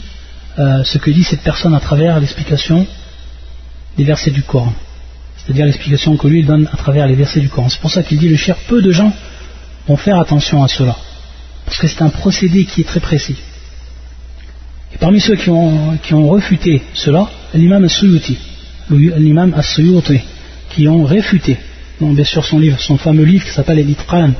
[0.59, 2.85] euh, ce que dit cette personne à travers l'explication
[3.97, 4.73] des versets du Coran.
[5.37, 7.69] C'est-à-dire l'explication que lui donne à travers les versets du Coran.
[7.69, 9.13] C'est pour ça qu'il dit le cher, peu de gens
[9.86, 10.96] vont faire attention à cela.
[11.64, 13.36] Parce que c'est un procédé qui est très précis.
[14.94, 18.38] Et parmi ceux qui ont, qui ont refuté cela, l'imam As-Suyuti,
[18.90, 20.20] l'imam As-Suyuti,
[20.70, 21.56] qui ont réfuté,
[22.00, 24.32] donc bien sûr son livre, son fameux livre qui s'appelle Al-Itqan,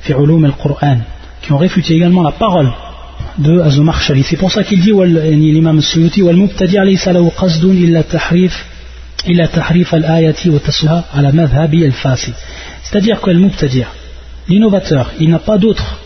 [0.00, 0.98] fi al-Qur'an,
[1.42, 2.72] qui ont réfuté également la parole
[3.38, 4.22] de Azumar Shali.
[4.22, 8.64] C'est pour ça qu'il dit l'imam Suyuti والمبتدع ليس له قصد إلا تحريف
[9.28, 12.32] إلا تحريف الآية وتسوها على مذهب الفاسي.
[12.82, 13.38] C'est-à-dire que le
[14.47, 15.99] l'innovateur, il n'a pas d'autre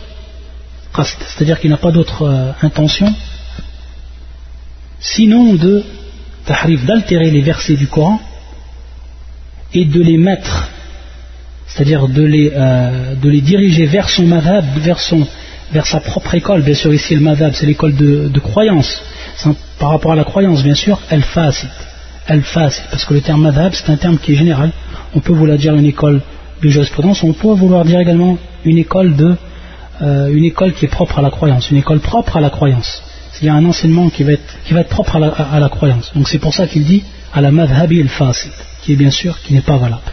[0.93, 3.13] c'est-à-dire qu'il n'a pas d'autre euh, intention
[4.99, 5.83] sinon de
[6.85, 8.19] d'altérer les versets du Coran
[9.73, 10.69] et de les mettre
[11.73, 14.99] c'est-à-dire de les, euh, diriger vers son madhab, vers,
[15.87, 16.63] sa propre école.
[16.63, 19.01] Bien sûr, ici, le madhab, c'est l'école de, croyance.
[19.79, 21.69] Par rapport à la croyance, bien sûr, elle fasit.
[22.27, 22.43] Elle.
[22.53, 24.71] Parce que le terme madhab, c'est un terme qui est général.
[25.15, 26.21] On peut vouloir dire une école
[26.61, 29.35] de jurisprudence, on peut vouloir dire également une école, de,
[30.01, 33.01] euh, une école qui est propre à la croyance, une école propre à la croyance.
[33.43, 36.11] A un enseignement qui va être, propre à la, croyance.
[36.13, 37.03] Donc c'est pour ça qu'il dit
[37.33, 38.51] à la madhabi el-fasid,
[38.83, 40.03] qui est bien sûr, qui n'est pas valable.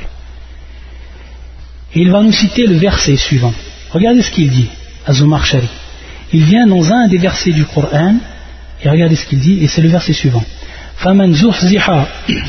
[1.94, 3.52] Et il va nous citer le verset suivant.
[3.90, 4.70] Regardez ce qu'il dit,
[5.06, 5.68] Azumar Shari.
[6.32, 8.16] Il vient dans un des versets du Coran,
[8.82, 10.44] et regardez ce qu'il dit, et c'est le verset suivant.
[10.97, 12.05] فمن زحزح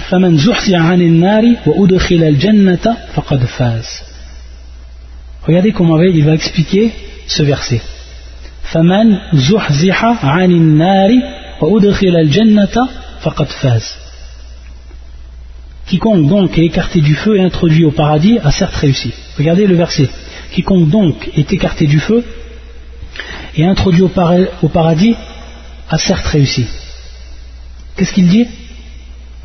[0.09, 4.03] فمن زحزح عن النار وأدخل الجنة فقد فاز.
[5.47, 6.93] Regardez comment il va expliquer
[7.27, 7.81] ce verset.
[8.63, 11.11] فمن زحزح عن النار
[11.61, 12.89] وأدخل الجنة
[13.21, 13.97] فقد فاز.
[15.87, 19.13] Quiconque donc est écarté du feu et introduit au paradis a certes réussi.
[19.37, 20.09] Regardez le verset.
[20.53, 22.25] Quiconque donc est écarté du feu
[23.57, 25.15] et introduit au, paradis
[25.91, 26.67] a certes réussi.
[27.97, 28.47] Qu'est-ce qu'il dit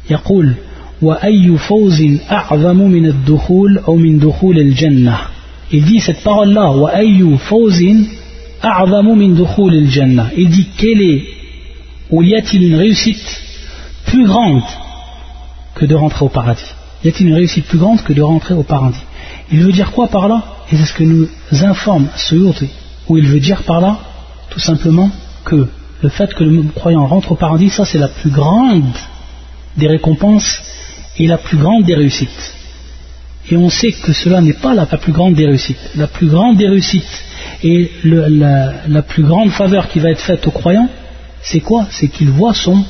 [0.09, 0.55] يقول
[1.01, 5.17] وأي فوز أعظم من الدخول أو من دخول الجنة
[5.71, 7.83] Il dit cette parole-là وأي فوز
[8.65, 11.23] أعظم من دخول الجنة Il dit quelle est
[12.09, 13.41] ou y a-t-il une réussite
[14.05, 14.63] plus grande
[15.75, 16.73] que de rentrer au paradis
[17.05, 19.03] Y a-t-il une réussite plus grande que de rentrer au paradis
[19.51, 22.35] Il veut dire quoi par là Et c'est ce que nous informe ce
[23.07, 23.99] où il veut dire par là
[24.49, 25.09] tout simplement
[25.45, 25.67] que
[26.04, 28.94] le fait que le croyant rentre au paradis, ça c'est la plus grande
[29.76, 30.62] des récompenses
[31.18, 32.54] et la plus grande des réussites.
[33.50, 35.90] Et on sait que cela n'est pas la, plus grande des réussites.
[35.96, 37.24] La plus grande des réussites
[37.62, 40.88] et la, plus grande faveur qui va être faite au croyant,
[41.42, 41.86] c'est quoi?
[41.90, 42.84] C'est qu'il voit son,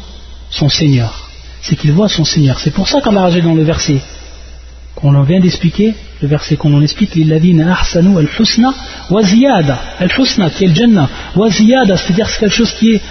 [0.51, 1.25] son Seigneur
[1.65, 2.61] c'est qu'il voit son Seigneur.
[2.61, 3.99] C'est pour ça qu'Allah a dans le verset
[5.05, 8.72] qu'on vient d'expliquer, le verset qu'on en explique, l'illadina ahsanu al-husna
[9.11, 9.78] wa ziyada.
[10.00, 11.09] Al-husna qui est le Jannah.
[11.36, 13.02] Wa ziyada, c'est-à-dire c'est quelque chose qui est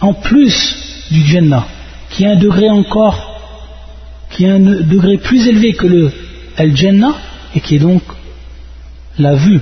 [0.00, 0.76] en plus
[1.10, 1.66] du Jannah,
[2.10, 3.40] qui est un degré encore,
[4.30, 6.12] qui est un degré plus élevé que le
[6.56, 7.14] Al-Jannah,
[7.56, 8.02] et qui est donc
[9.18, 9.60] la vue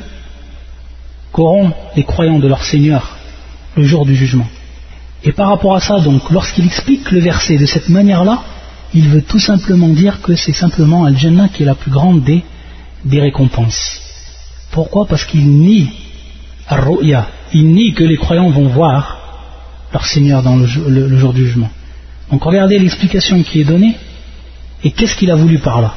[1.33, 3.17] qu'auront les croyants de leur Seigneur
[3.75, 4.47] le jour du jugement.
[5.25, 8.43] Et par rapport à ça, donc, lorsqu'il explique le verset de cette manière-là,
[8.93, 12.43] il veut tout simplement dire que c'est simplement Al-Jannah qui est la plus grande des,
[13.21, 14.01] récompenses.
[14.73, 15.07] Pourquoi?
[15.07, 15.91] Parce qu'il nie
[16.69, 19.19] Ar-Ru'ya, il nie que les croyants vont voir
[19.93, 21.71] leur Seigneur dans le, jour du jugement.
[22.31, 23.97] Donc regardez l'explication qui est donnée,
[24.85, 25.95] et qu'est-ce qu'il a voulu par là?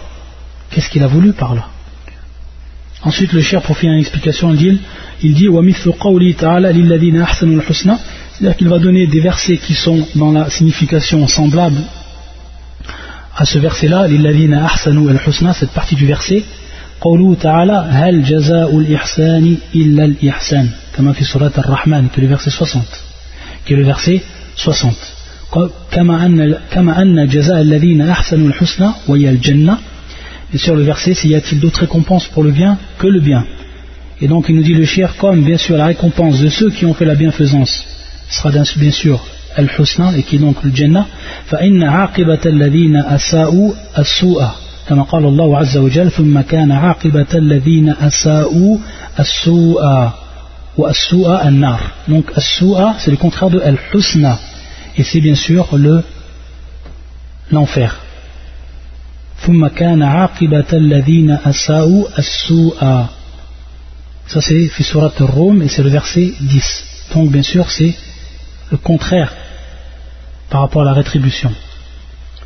[0.71, 1.67] Qu'est-ce qu'il a voulu par là?
[3.03, 4.79] Ensuite, le cher, pour finir l'exexplication, il dit,
[5.21, 5.47] il dit
[8.33, 11.83] c'est-à-dire qu'il va donner des versets qui sont dans la signification semblable
[13.36, 16.44] à ce verset-là, لِلَّذِينَ أَحْسَنُوا الْحُسْنَى, cette partie du verset,
[17.00, 22.50] قوله تعالى هل جزاء الإحسان إلا الإحسان كما في سورة الرحمن qui est le verset
[22.50, 22.82] 60
[23.64, 24.20] qui est le verset
[24.56, 24.92] 60
[25.90, 29.78] كما أن كما أن جزاء الذين أحسنوا الحسنى وهي الجنة
[30.54, 33.44] et sur le verset s'il y a-t-il d'autres récompenses pour le bien que le bien
[34.20, 36.84] et donc il nous dit le cher comme bien sûr la récompense de ceux qui
[36.84, 37.84] ont fait la bienfaisance
[38.28, 39.24] sera bien sûr
[39.56, 41.06] al-husna et qui est donc le jannah
[41.50, 44.44] فإن عاقبة الذين أساءوا السوء
[44.88, 48.78] كما قال الله عز وجل ثم كان عاقبة الذين أساءوا
[49.20, 50.10] السوء
[50.76, 54.38] والسوء النار donc السوء c'est le contraire de al-husna
[54.96, 56.02] et c'est bien sûr le
[57.52, 57.90] l'enfer
[59.46, 63.06] ثم كان عاقبة الذين أساءوا السوء
[64.28, 66.84] ça c'est في سورة الروم et c'est le verset 10
[67.14, 67.94] donc bien sûr c'est
[68.70, 69.32] le contraire
[70.49, 71.51] par rapport à la rétribution.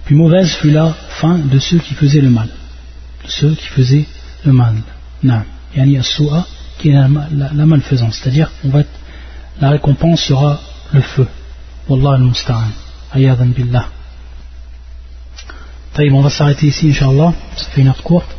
[0.06, 2.48] Puis mauvaise fut la fin de ceux qui faisaient le mal.
[3.26, 4.06] De ceux qui faisaient
[4.45, 4.76] le mal.
[5.24, 5.41] Non.
[5.76, 6.22] Yani as
[6.78, 8.20] qui est la, malfaisance.
[8.20, 8.50] C'est-à-dire,
[9.60, 10.60] la récompense sera
[10.93, 11.28] le feu.
[11.89, 12.72] Wallah al-musta'an.
[13.14, 13.88] Ayadan billah.
[16.00, 17.34] on va s'arrêter ici, Inch'Allah.
[17.56, 18.30] Ça fait une heure courte.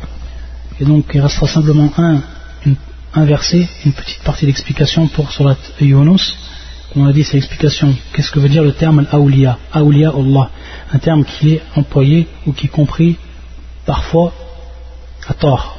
[0.79, 2.21] Et donc, il restera simplement un,
[3.13, 6.35] un verset, une petite partie d'explication pour Surat Yunus
[6.96, 7.94] on a dit, c'est l'explication.
[8.12, 10.50] Qu'est-ce que veut dire le terme Aoulia Aoulia Allah.
[10.92, 13.16] Un terme qui est employé ou qui est compris
[13.84, 14.32] parfois
[15.26, 15.78] à tort.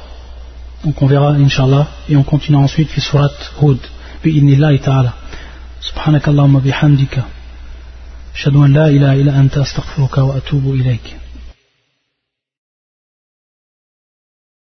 [0.84, 3.30] Donc on verra, Inch'Allah, et on continue ensuite في surat
[3.62, 3.78] Hud.
[4.24, 5.12] بإذن الله تعالى.
[5.80, 7.24] سبحانك اللهم بحمدك.
[8.34, 11.19] أشهد أن لا إله إلا أنت أستغفرك وأتوب إليك.